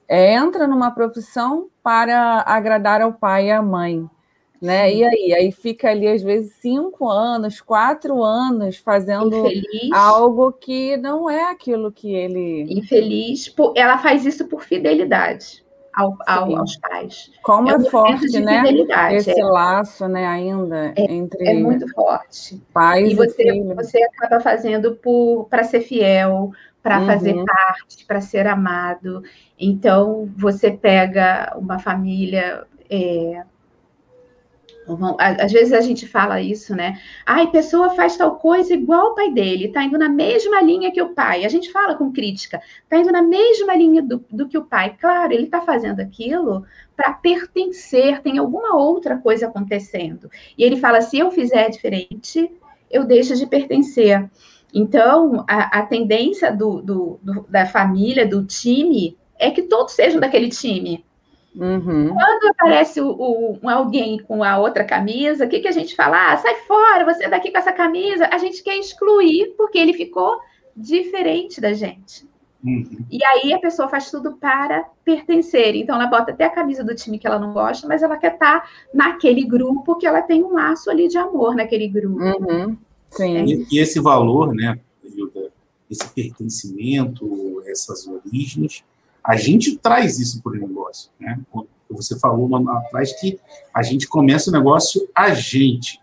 [0.08, 4.08] é, entra numa profissão para agradar ao pai e à mãe.
[4.62, 4.90] Né?
[4.90, 4.98] Sim.
[4.98, 5.34] E aí?
[5.34, 9.92] Aí fica ali, às vezes, cinco anos, quatro anos fazendo Infeliz.
[9.92, 12.66] algo que não é aquilo que ele.
[12.70, 15.63] Infeliz, ela faz isso por fidelidade
[15.94, 17.32] ao, ao, aos pais.
[17.44, 18.64] Como é, é forte, né?
[19.12, 19.44] Esse é.
[19.44, 22.62] laço, né, ainda é, entre é muito forte.
[22.74, 27.06] Pais e você, e você acaba fazendo por para ser fiel, para uhum.
[27.06, 29.24] fazer parte, para ser amado.
[29.58, 33.44] Então você pega uma família é,
[35.18, 37.00] às vezes a gente fala isso, né?
[37.26, 41.02] Ai, pessoa faz tal coisa igual o pai dele, tá indo na mesma linha que
[41.02, 41.46] o pai.
[41.46, 44.96] A gente fala com crítica, tá indo na mesma linha do, do que o pai.
[45.00, 46.66] Claro, ele tá fazendo aquilo
[46.96, 50.30] para pertencer, tem alguma outra coisa acontecendo.
[50.58, 52.52] E ele fala: se eu fizer diferente,
[52.92, 54.30] eu deixo de pertencer.
[54.74, 60.20] Então, a, a tendência do, do, do, da família, do time, é que todos sejam
[60.20, 61.06] daquele time.
[61.56, 62.14] Uhum.
[62.14, 63.10] Quando aparece o,
[63.62, 66.34] o, alguém com a outra camisa, o que, que a gente fala?
[66.34, 68.28] Ah, sai fora, você é daqui com essa camisa.
[68.32, 70.40] A gente quer excluir porque ele ficou
[70.76, 72.28] diferente da gente.
[72.64, 73.06] Uhum.
[73.12, 75.76] E aí a pessoa faz tudo para pertencer.
[75.76, 78.34] Então ela bota até a camisa do time que ela não gosta, mas ela quer
[78.34, 82.24] estar tá naquele grupo que ela tem um laço ali de amor naquele grupo.
[82.24, 82.78] Uhum.
[83.12, 83.46] Sim.
[83.46, 84.80] E, e, esse valor, né,
[85.90, 88.84] esse pertencimento, essas origens,
[89.24, 91.40] a gente traz isso para o negócio, né?
[91.90, 93.40] Você falou atrás que
[93.74, 96.00] a gente começa o negócio a gente,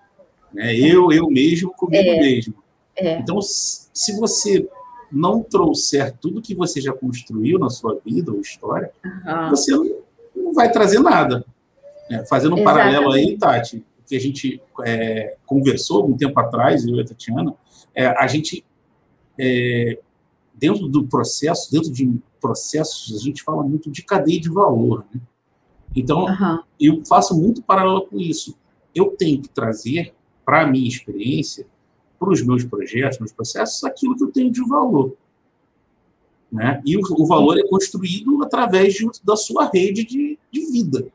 [0.52, 0.74] né?
[0.74, 2.20] Eu, eu mesmo comigo é.
[2.20, 2.54] mesmo.
[2.96, 3.18] É.
[3.18, 4.68] Então, se você
[5.10, 9.50] não trouxer tudo que você já construiu na sua vida ou história, uhum.
[9.50, 9.72] você
[10.34, 11.44] não vai trazer nada.
[12.08, 12.92] É, fazendo um Exatamente.
[12.92, 17.54] paralelo aí, Tati, que a gente é, conversou um tempo atrás, eu e a Tatiana,
[17.94, 18.64] é, a gente,
[19.38, 19.98] é,
[20.54, 25.04] dentro do processo, dentro de processos, a gente fala muito de cadeia de valor.
[25.12, 25.20] Né?
[25.94, 26.58] Então, uhum.
[26.78, 28.56] eu faço muito paralelo com isso.
[28.94, 31.66] Eu tenho que trazer, para a minha experiência,
[32.18, 35.16] para os meus projetos, meus processos, aquilo que eu tenho de valor.
[36.50, 36.82] Né?
[36.84, 41.06] E o, o valor é construído através de, da sua rede de, de vida.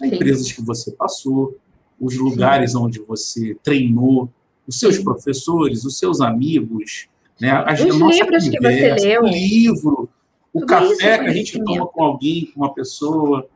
[0.00, 1.56] As empresas que você passou,
[2.00, 2.78] os lugares Sim.
[2.78, 4.30] onde você treinou,
[4.66, 5.04] os seus Sim.
[5.04, 7.08] professores, os seus amigos,
[7.40, 7.50] né?
[7.66, 9.22] As, os livros conversa, que você leu.
[9.22, 10.08] O livro,
[10.52, 13.48] o Tudo café que a gente toma com alguém, com uma pessoa.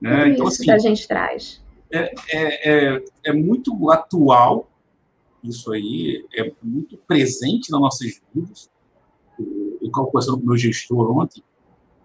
[0.00, 0.30] Né?
[0.30, 1.62] então, assim, que a gente traz.
[1.90, 4.68] É, é, é, é muito atual
[5.42, 8.70] isso aí é muito presente nas nossas vidas.
[9.38, 11.42] Eu estava conversando com o meu gestor ontem,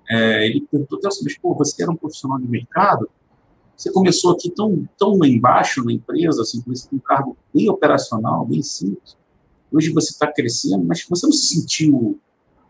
[0.10, 3.10] é, ele perguntou até assim, pô, você era um profissional de mercado,
[3.76, 8.46] você começou aqui tão, tão lá embaixo na empresa, assim, com um cargo bem operacional,
[8.46, 9.16] bem simples.
[9.72, 12.20] Hoje você está crescendo, mas você não se sentiu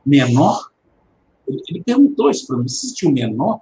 [0.05, 0.71] menor?
[1.47, 3.61] Ele, ele perguntou isso para mim, se sentiu menor?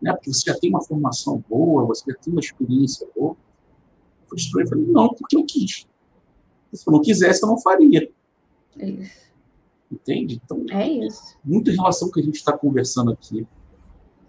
[0.00, 0.12] Né?
[0.12, 3.36] Porque você já tem uma formação boa, você já tem uma experiência boa.
[4.32, 5.86] Eu falei, não, porque eu quis.
[6.72, 8.10] Se eu não quisesse, eu não faria.
[8.78, 9.30] É isso.
[9.90, 10.40] Entende?
[10.44, 11.36] Então, é isso.
[11.44, 13.46] Muito em relação ao que a gente está conversando aqui.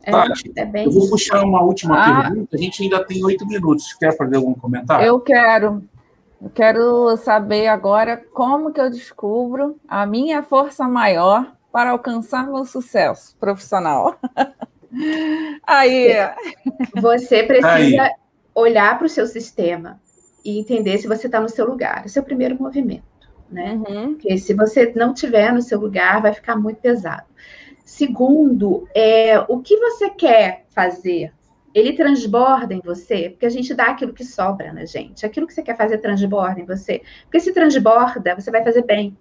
[0.04, 2.56] É, Tati, é eu vou puxar uma última ah, pergunta.
[2.56, 3.94] A gente ainda tem oito minutos.
[3.94, 5.06] Quer fazer algum comentário?
[5.06, 5.84] Eu quero.
[6.42, 12.66] Eu quero saber agora como que eu descubro a minha força maior para alcançar meu
[12.66, 14.20] sucesso profissional.
[15.66, 16.10] Aí.
[17.00, 18.12] Você precisa Aí.
[18.56, 20.02] olhar para o seu sistema
[20.44, 22.06] e entender se você está no seu lugar.
[22.06, 23.04] Esse é o primeiro movimento,
[23.50, 23.74] né?
[23.88, 24.14] Uhum.
[24.14, 27.26] Porque se você não tiver no seu lugar, vai ficar muito pesado.
[27.86, 31.32] Segundo, é, o que você quer fazer?
[31.74, 35.26] Ele transborda em você, porque a gente dá aquilo que sobra na gente.
[35.26, 37.02] Aquilo que você quer fazer transborda em você.
[37.24, 39.18] Porque se transborda, você vai fazer bem.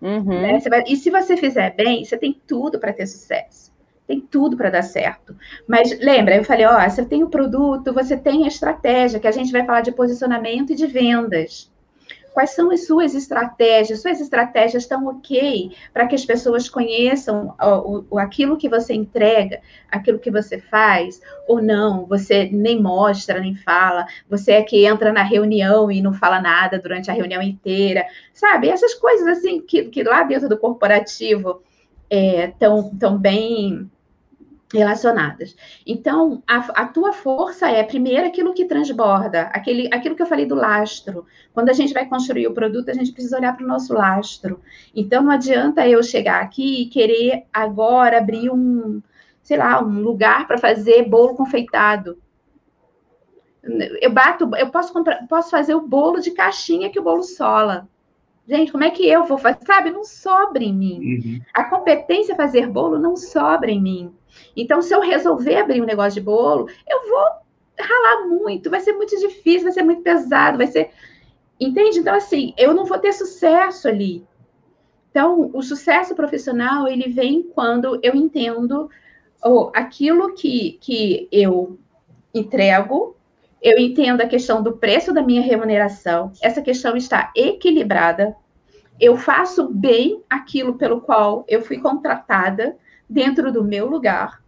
[0.00, 0.40] Uhum.
[0.40, 0.58] Né?
[0.68, 3.68] Vai, e se você fizer bem, você tem tudo para ter sucesso
[4.08, 5.36] tem tudo para dar certo.
[5.66, 9.30] Mas lembra, eu falei, ó, você tem o produto, você tem a estratégia, que a
[9.30, 11.70] gente vai falar de posicionamento e de vendas.
[12.38, 14.00] Quais são as suas estratégias?
[14.00, 19.60] Suas estratégias estão ok para que as pessoas conheçam o, o, aquilo que você entrega,
[19.90, 22.06] aquilo que você faz, ou não?
[22.06, 24.06] Você nem mostra, nem fala.
[24.30, 28.06] Você é que entra na reunião e não fala nada durante a reunião inteira.
[28.32, 28.68] Sabe?
[28.68, 31.60] Essas coisas assim que, que lá dentro do corporativo
[32.08, 33.90] estão é, tão bem
[34.72, 35.56] relacionadas.
[35.86, 40.44] Então, a, a, tua força é, primeiro, aquilo que transborda, aquele, aquilo que eu falei
[40.44, 41.24] do lastro.
[41.54, 44.60] Quando a gente vai construir o produto, a gente precisa olhar para o nosso lastro.
[44.94, 49.02] Então, não adianta eu chegar aqui e querer agora abrir um,
[49.42, 52.18] sei lá, um lugar para fazer bolo confeitado.
[54.00, 57.88] Eu bato, eu posso comprar, posso fazer o bolo de caixinha que o bolo sola.
[58.46, 59.58] Gente, como é que eu vou fazer?
[59.66, 61.00] Sabe, não sobra em mim.
[61.00, 61.40] Uhum.
[61.52, 64.17] A competência fazer bolo não sobra em mim.
[64.60, 67.24] Então, se eu resolver abrir um negócio de bolo, eu vou
[67.78, 70.90] ralar muito, vai ser muito difícil, vai ser muito pesado, vai ser.
[71.60, 72.00] Entende?
[72.00, 74.26] Então, assim, eu não vou ter sucesso ali.
[75.10, 78.90] Então, o sucesso profissional, ele vem quando eu entendo
[79.44, 81.78] oh, aquilo que, que eu
[82.34, 83.16] entrego,
[83.62, 88.36] eu entendo a questão do preço da minha remuneração, essa questão está equilibrada,
[89.00, 92.76] eu faço bem aquilo pelo qual eu fui contratada
[93.08, 94.42] dentro do meu lugar.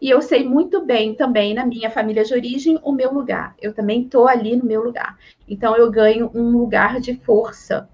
[0.00, 3.54] E eu sei muito bem também na minha família de origem o meu lugar.
[3.60, 5.18] Eu também estou ali no meu lugar.
[5.48, 7.88] Então eu ganho um lugar de força.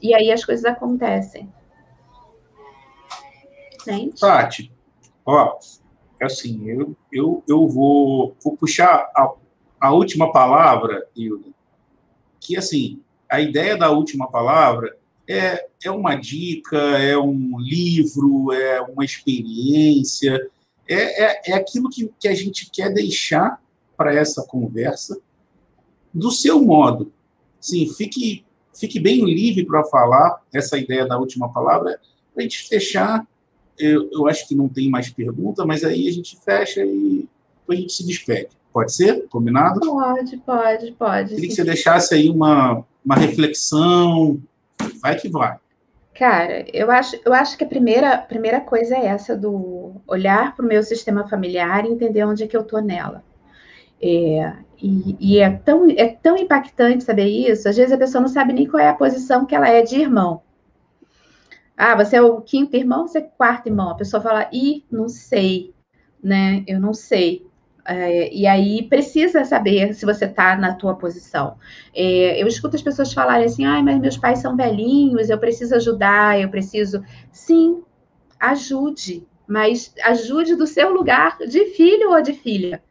[0.00, 1.52] E aí as coisas acontecem.
[3.84, 4.20] Gente.
[4.20, 4.72] Tati,
[5.26, 5.58] ó,
[6.20, 9.32] é assim, eu, eu, eu vou, vou puxar a,
[9.80, 11.50] a última palavra, Hilda,
[12.40, 14.96] que assim, a ideia da última palavra
[15.28, 20.48] é, é uma dica, é um livro, é uma experiência,
[20.88, 23.60] é, é, é aquilo que, que a gente quer deixar
[23.96, 25.20] para essa conversa
[26.12, 27.12] do seu modo.
[27.60, 32.00] Sim, fique, fique bem livre para falar essa ideia da última palavra,
[32.32, 33.26] para a gente fechar
[33.78, 37.26] eu, eu acho que não tem mais pergunta, mas aí a gente fecha e
[37.68, 38.50] a gente se despede.
[38.72, 39.26] Pode ser?
[39.28, 39.80] Combinado?
[39.80, 41.34] Pode, pode, pode.
[41.34, 44.40] Queria que você deixasse aí uma, uma reflexão.
[45.00, 45.58] Vai que vai.
[46.14, 50.64] Cara, eu acho, eu acho que a primeira, primeira coisa é essa do olhar para
[50.64, 53.24] o meu sistema familiar e entender onde é que eu estou nela.
[54.00, 57.68] É, e, e é, tão, é tão impactante saber isso.
[57.68, 59.96] Às vezes a pessoa não sabe nem qual é a posição que ela é de
[60.00, 60.42] irmão.
[61.76, 63.90] Ah, você é o quinto irmão, você é o quarto irmão.
[63.90, 65.74] A pessoa fala, ih, não sei,
[66.22, 66.62] né?
[66.66, 67.46] Eu não sei.
[67.84, 71.56] É, e aí precisa saber se você está na tua posição.
[71.94, 75.74] É, eu escuto as pessoas falarem assim, ah, mas meus pais são velhinhos, eu preciso
[75.74, 77.02] ajudar, eu preciso.
[77.32, 77.82] Sim,
[78.38, 82.82] ajude, mas ajude do seu lugar de filho ou de filha.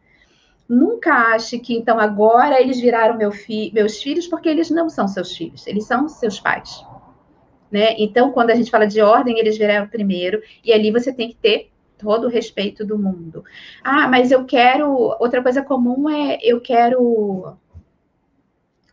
[0.67, 5.07] Nunca ache que então agora eles viraram meu fi meus filhos, porque eles não são
[5.07, 6.85] seus filhos, eles são seus pais.
[7.69, 7.95] Né?
[7.97, 11.35] Então, quando a gente fala de ordem, eles vieram primeiro, e ali você tem que
[11.35, 11.71] ter
[12.01, 13.43] todo o respeito do mundo.
[13.83, 14.91] Ah, mas eu quero.
[15.19, 17.55] Outra coisa comum é eu quero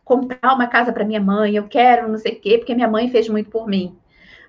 [0.03, 3.09] comprar uma casa para minha mãe, eu quero não sei o quê, porque minha mãe
[3.09, 3.95] fez muito por mim.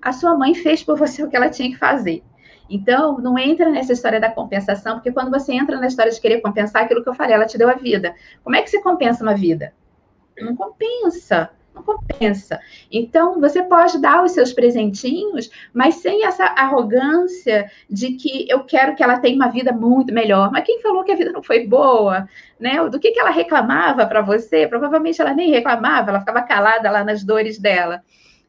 [0.00, 2.22] A sua mãe fez por você o que ela tinha que fazer.
[2.68, 6.40] Então, não entra nessa história da compensação, porque quando você entra na história de querer
[6.40, 8.14] compensar, aquilo que eu falei, ela te deu a vida.
[8.44, 9.74] Como é que você compensa uma vida?
[10.40, 11.50] Não compensa
[11.80, 12.60] não compensa.
[12.90, 18.94] Então, você pode dar os seus presentinhos, mas sem essa arrogância de que eu quero
[18.94, 20.50] que ela tenha uma vida muito melhor.
[20.52, 22.28] Mas quem falou que a vida não foi boa?
[22.58, 22.88] Né?
[22.88, 24.66] Do que, que ela reclamava para você?
[24.66, 28.02] Provavelmente ela nem reclamava, ela ficava calada lá nas dores dela.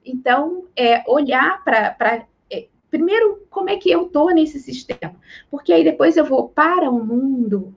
[0.05, 2.25] Então, é olhar para.
[2.49, 5.15] É, primeiro, como é que eu estou nesse sistema?
[5.49, 7.75] Porque aí depois eu vou para o mundo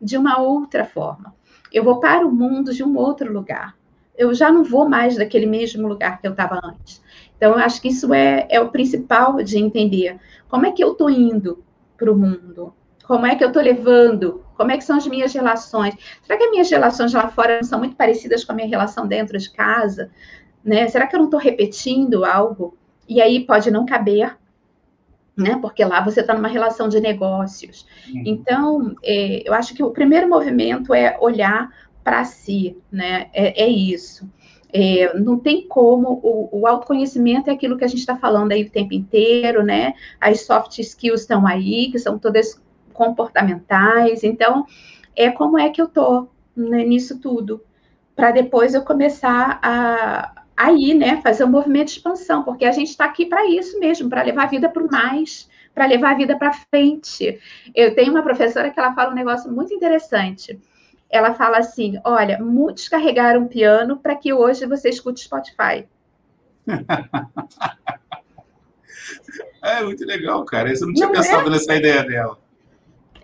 [0.00, 1.34] de uma outra forma.
[1.72, 3.74] Eu vou para o mundo de um outro lugar
[4.22, 7.02] eu já não vou mais daquele mesmo lugar que eu estava antes.
[7.36, 10.18] Então, eu acho que isso é, é o principal de entender.
[10.48, 11.64] Como é que eu estou indo
[11.96, 12.72] para o mundo?
[13.04, 14.44] Como é que eu estou levando?
[14.56, 15.94] Como é que são as minhas relações?
[16.22, 19.06] Será que as minhas relações lá fora não são muito parecidas com a minha relação
[19.06, 20.10] dentro de casa?
[20.64, 20.86] Né?
[20.88, 22.76] Será que eu não estou repetindo algo?
[23.08, 24.36] E aí pode não caber,
[25.36, 25.58] né?
[25.60, 27.86] Porque lá você está numa relação de negócios.
[28.08, 28.22] Uhum.
[28.24, 31.70] Então, é, eu acho que o primeiro movimento é olhar
[32.02, 33.28] para si, né?
[33.32, 34.28] É, é isso.
[34.72, 38.64] É, não tem como, o, o, autoconhecimento é aquilo que a gente está falando aí
[38.64, 39.94] o tempo inteiro, né?
[40.18, 42.60] As soft skills estão aí, que são todas
[42.94, 44.24] comportamentais.
[44.24, 44.66] Então,
[45.14, 47.62] é como é que eu tô né, nisso tudo,
[48.16, 51.20] para depois eu começar a, a ir, né?
[51.22, 54.44] Fazer um movimento de expansão, porque a gente está aqui para isso mesmo, para levar
[54.44, 57.38] a vida para o mais, para levar a vida para frente.
[57.74, 60.58] Eu tenho uma professora que ela fala um negócio muito interessante
[61.12, 65.86] ela fala assim: olha, muitos carregaram piano para que hoje você escute Spotify.
[69.62, 70.72] é muito legal, cara.
[70.72, 71.50] Eu não tinha não pensado é?
[71.50, 72.38] nessa ideia dela.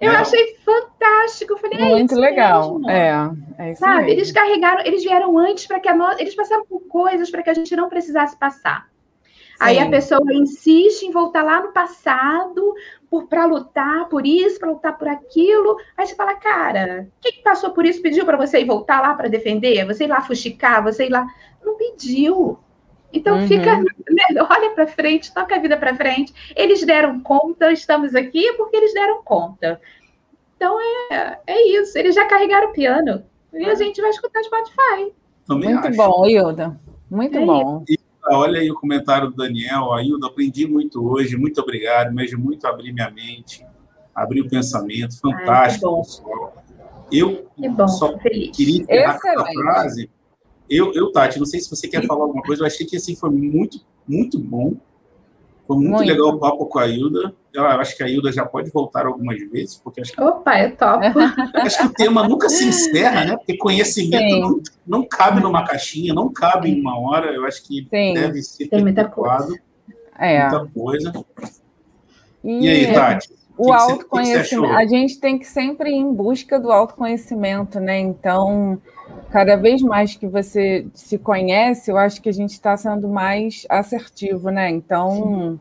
[0.00, 0.20] Eu não.
[0.20, 1.54] achei fantástico.
[1.54, 2.78] Eu falei, é muito legal.
[2.78, 2.90] Mesmo.
[2.90, 4.10] É, é isso Sabe, mesmo.
[4.10, 7.50] eles carregaram, eles vieram antes para que a nós, eles passaram por coisas para que
[7.50, 8.86] a gente não precisasse passar.
[9.58, 9.58] Sim.
[9.58, 12.74] Aí a pessoa insiste em voltar lá no passado
[13.28, 15.76] para lutar por isso, para lutar por aquilo.
[15.96, 19.14] Aí você fala, cara, quem que passou por isso pediu para você ir voltar lá
[19.14, 19.84] para defender?
[19.86, 21.26] Você ir lá fuxicar, você ir lá.
[21.64, 22.58] Não pediu.
[23.12, 23.48] Então uhum.
[23.48, 23.70] fica,
[24.50, 26.32] olha para frente, toca a vida para frente.
[26.54, 29.80] Eles deram conta, estamos aqui porque eles deram conta.
[30.56, 30.78] Então
[31.10, 31.96] é, é isso.
[31.96, 33.24] Eles já carregaram o piano.
[33.52, 35.12] E a gente vai escutar Spotify.
[35.46, 35.96] Também Muito acho.
[35.96, 36.78] bom, Hilda.
[37.10, 37.84] Muito é bom.
[37.88, 38.07] Isso.
[38.26, 39.92] Olha aí o comentário do Daniel.
[39.92, 41.36] Ailda, aprendi muito hoje.
[41.36, 42.12] Muito obrigado.
[42.14, 43.64] Mesmo muito abrir minha mente,
[44.14, 45.18] abrir o pensamento.
[45.20, 46.64] Fantástico, Ai, pessoal.
[47.10, 48.56] Eu bom, só feliz.
[48.56, 50.10] queria encerrar essa frase.
[50.68, 53.16] Eu, eu, Tati, não sei se você quer falar alguma coisa, eu achei que assim
[53.16, 54.76] foi muito, muito bom.
[55.68, 56.08] Foi muito, muito.
[56.08, 57.34] legal o papo com a Hilda.
[57.52, 60.22] Eu acho que a Hilda já pode voltar algumas vezes, porque acho que.
[60.22, 61.04] Opa, eu topo.
[61.60, 63.36] Acho que o tema nunca se encerra, né?
[63.36, 67.32] Porque conhecimento não, não, cabe numa caixinha, não cabe em uma hora.
[67.32, 68.14] Eu acho que Sim.
[68.14, 69.60] deve ser Tem muita coisa.
[70.18, 70.48] É.
[70.48, 71.12] Muita coisa.
[72.42, 73.37] E, e aí, Tati?
[73.58, 74.74] O que autoconhecimento.
[74.74, 77.98] Que a gente tem que sempre ir em busca do autoconhecimento, né?
[77.98, 78.80] Então
[79.30, 83.66] cada vez mais que você se conhece, eu acho que a gente está sendo mais
[83.68, 84.70] assertivo, né?
[84.70, 85.60] Então,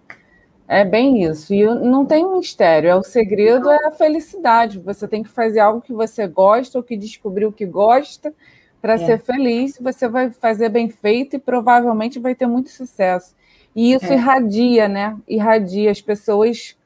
[0.67, 1.53] é bem isso.
[1.53, 4.79] E não tem mistério, é o segredo é a felicidade.
[4.79, 8.33] Você tem que fazer algo que você gosta ou que descobriu que gosta
[8.81, 8.97] para é.
[8.97, 9.77] ser feliz.
[9.81, 13.35] Você vai fazer bem feito e provavelmente vai ter muito sucesso.
[13.75, 14.13] E isso é.
[14.13, 15.17] irradia, né?
[15.27, 15.91] Irradia.
[15.91, 16.76] As pessoas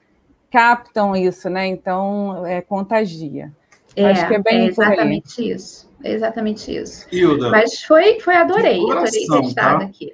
[0.52, 1.66] captam isso, né?
[1.68, 3.52] Então, é, contagia.
[3.96, 5.90] É, Acho que é bem é exatamente isso.
[6.04, 7.08] É exatamente isso.
[7.12, 9.86] Hilda, Mas foi, foi adorei, coração, adorei ter estado tá?
[9.86, 10.14] aqui.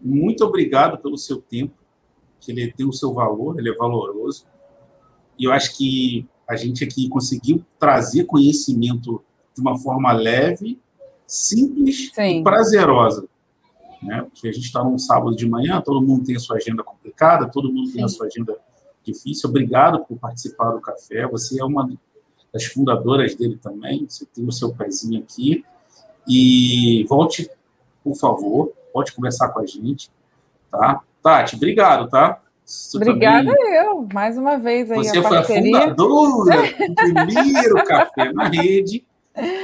[0.00, 1.74] Muito obrigado pelo seu tempo,
[2.40, 4.46] que ele tem o seu valor, ele é valoroso.
[5.38, 9.22] E eu acho que a gente aqui conseguiu trazer conhecimento
[9.54, 10.80] de uma forma leve,
[11.26, 12.40] simples Sim.
[12.40, 13.28] e prazerosa.
[14.02, 14.22] Né?
[14.22, 17.50] Porque a gente está num sábado de manhã, todo mundo tem a sua agenda complicada,
[17.50, 17.94] todo mundo Sim.
[17.94, 18.56] tem a sua agenda
[19.06, 19.48] difícil.
[19.48, 21.26] Obrigado por participar do café.
[21.26, 21.88] Você é uma
[22.52, 24.06] das fundadoras dele também.
[24.08, 25.64] Você tem o seu pezinho aqui.
[26.28, 27.48] E volte,
[28.02, 30.10] por favor, pode conversar com a gente,
[30.70, 31.00] tá?
[31.22, 32.40] Tati, obrigado, tá?
[32.64, 33.74] Você Obrigada também...
[33.74, 39.04] eu, mais uma vez aí Você a foi a fundadora do primeiro café na rede.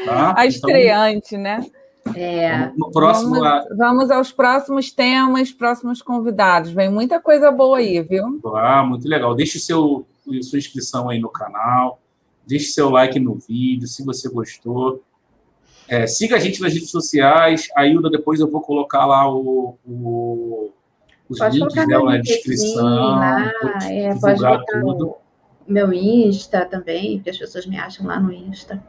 [0.04, 0.34] Tá?
[0.38, 1.66] A estreante, então, né?
[2.16, 2.70] É.
[2.76, 3.40] No próximo...
[3.40, 6.70] Vamos, vamos, aos próximos temas, próximos convidados.
[6.72, 8.40] Vem muita coisa boa aí, viu?
[8.54, 9.34] Ah, muito legal.
[9.34, 10.06] Deixe seu,
[10.42, 12.00] sua inscrição aí no canal,
[12.46, 15.02] deixe seu like no vídeo, se você gostou.
[15.88, 17.68] É, siga a gente nas redes sociais.
[17.76, 20.70] A Hilda, depois eu vou colocar lá o, o
[21.28, 22.84] os pode links dela na descrição.
[22.84, 23.52] Lá,
[23.90, 25.16] é, pode botar tudo.
[25.66, 28.82] meu Insta também, porque as pessoas me acham lá no Insta.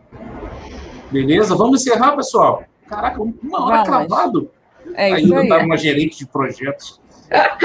[1.11, 1.55] Beleza?
[1.55, 2.63] Vamos encerrar, pessoal.
[2.95, 4.51] Caraca, uma hora cravado.
[4.95, 7.01] É a Hilda estava uma gerente de projetos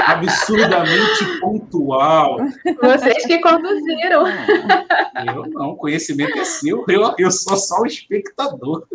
[0.03, 2.37] absurdamente pontual.
[2.81, 4.25] Vocês que conduziram.
[5.25, 8.87] Eu não, conhecimento é seu, eu, eu sou só o espectador.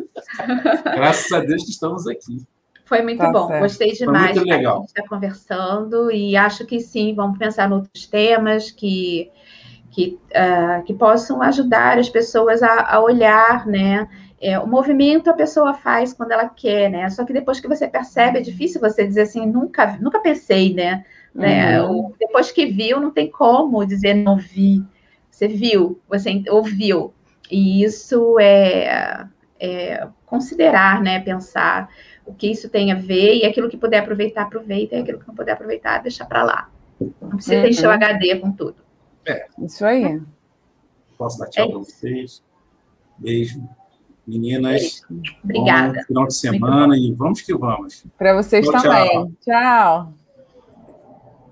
[0.85, 2.43] Graças a Deus que estamos aqui.
[2.87, 3.63] Foi muito tá bom, certo.
[3.63, 4.33] gostei demais.
[4.33, 4.77] Foi muito legal.
[4.77, 9.31] A gente está conversando e acho que sim, vamos pensar em outros temas que,
[9.91, 14.07] que, uh, que possam ajudar as pessoas a, a olhar, né?
[14.41, 17.09] É, o movimento a pessoa faz quando ela quer, né?
[17.11, 21.05] Só que depois que você percebe, é difícil você dizer assim, nunca, nunca pensei, né?
[21.35, 21.83] né?
[21.83, 22.13] Uhum.
[22.19, 24.85] Depois que viu, não tem como dizer não vi.
[25.31, 27.13] Você viu, você ouviu.
[27.51, 29.27] E isso é,
[29.59, 31.21] é considerar, né?
[31.21, 31.89] Pensar
[32.25, 35.29] o que isso tem a ver, e aquilo que puder aproveitar, aproveita, e aquilo que
[35.29, 36.71] não puder aproveitar, deixa para lá.
[37.21, 37.67] Não precisa uhum.
[37.67, 38.77] encher o HD com tudo.
[39.27, 39.47] É.
[39.59, 40.23] Isso aí.
[41.19, 42.43] Posso dar tchau é para vocês.
[43.19, 43.63] Beijo.
[44.27, 45.03] Meninas,
[45.43, 45.93] Obrigada.
[45.93, 48.05] bom final de semana e vamos que vamos.
[48.19, 49.11] Para vocês tchau, também.
[49.11, 49.33] tchau.
[49.45, 50.24] tchau.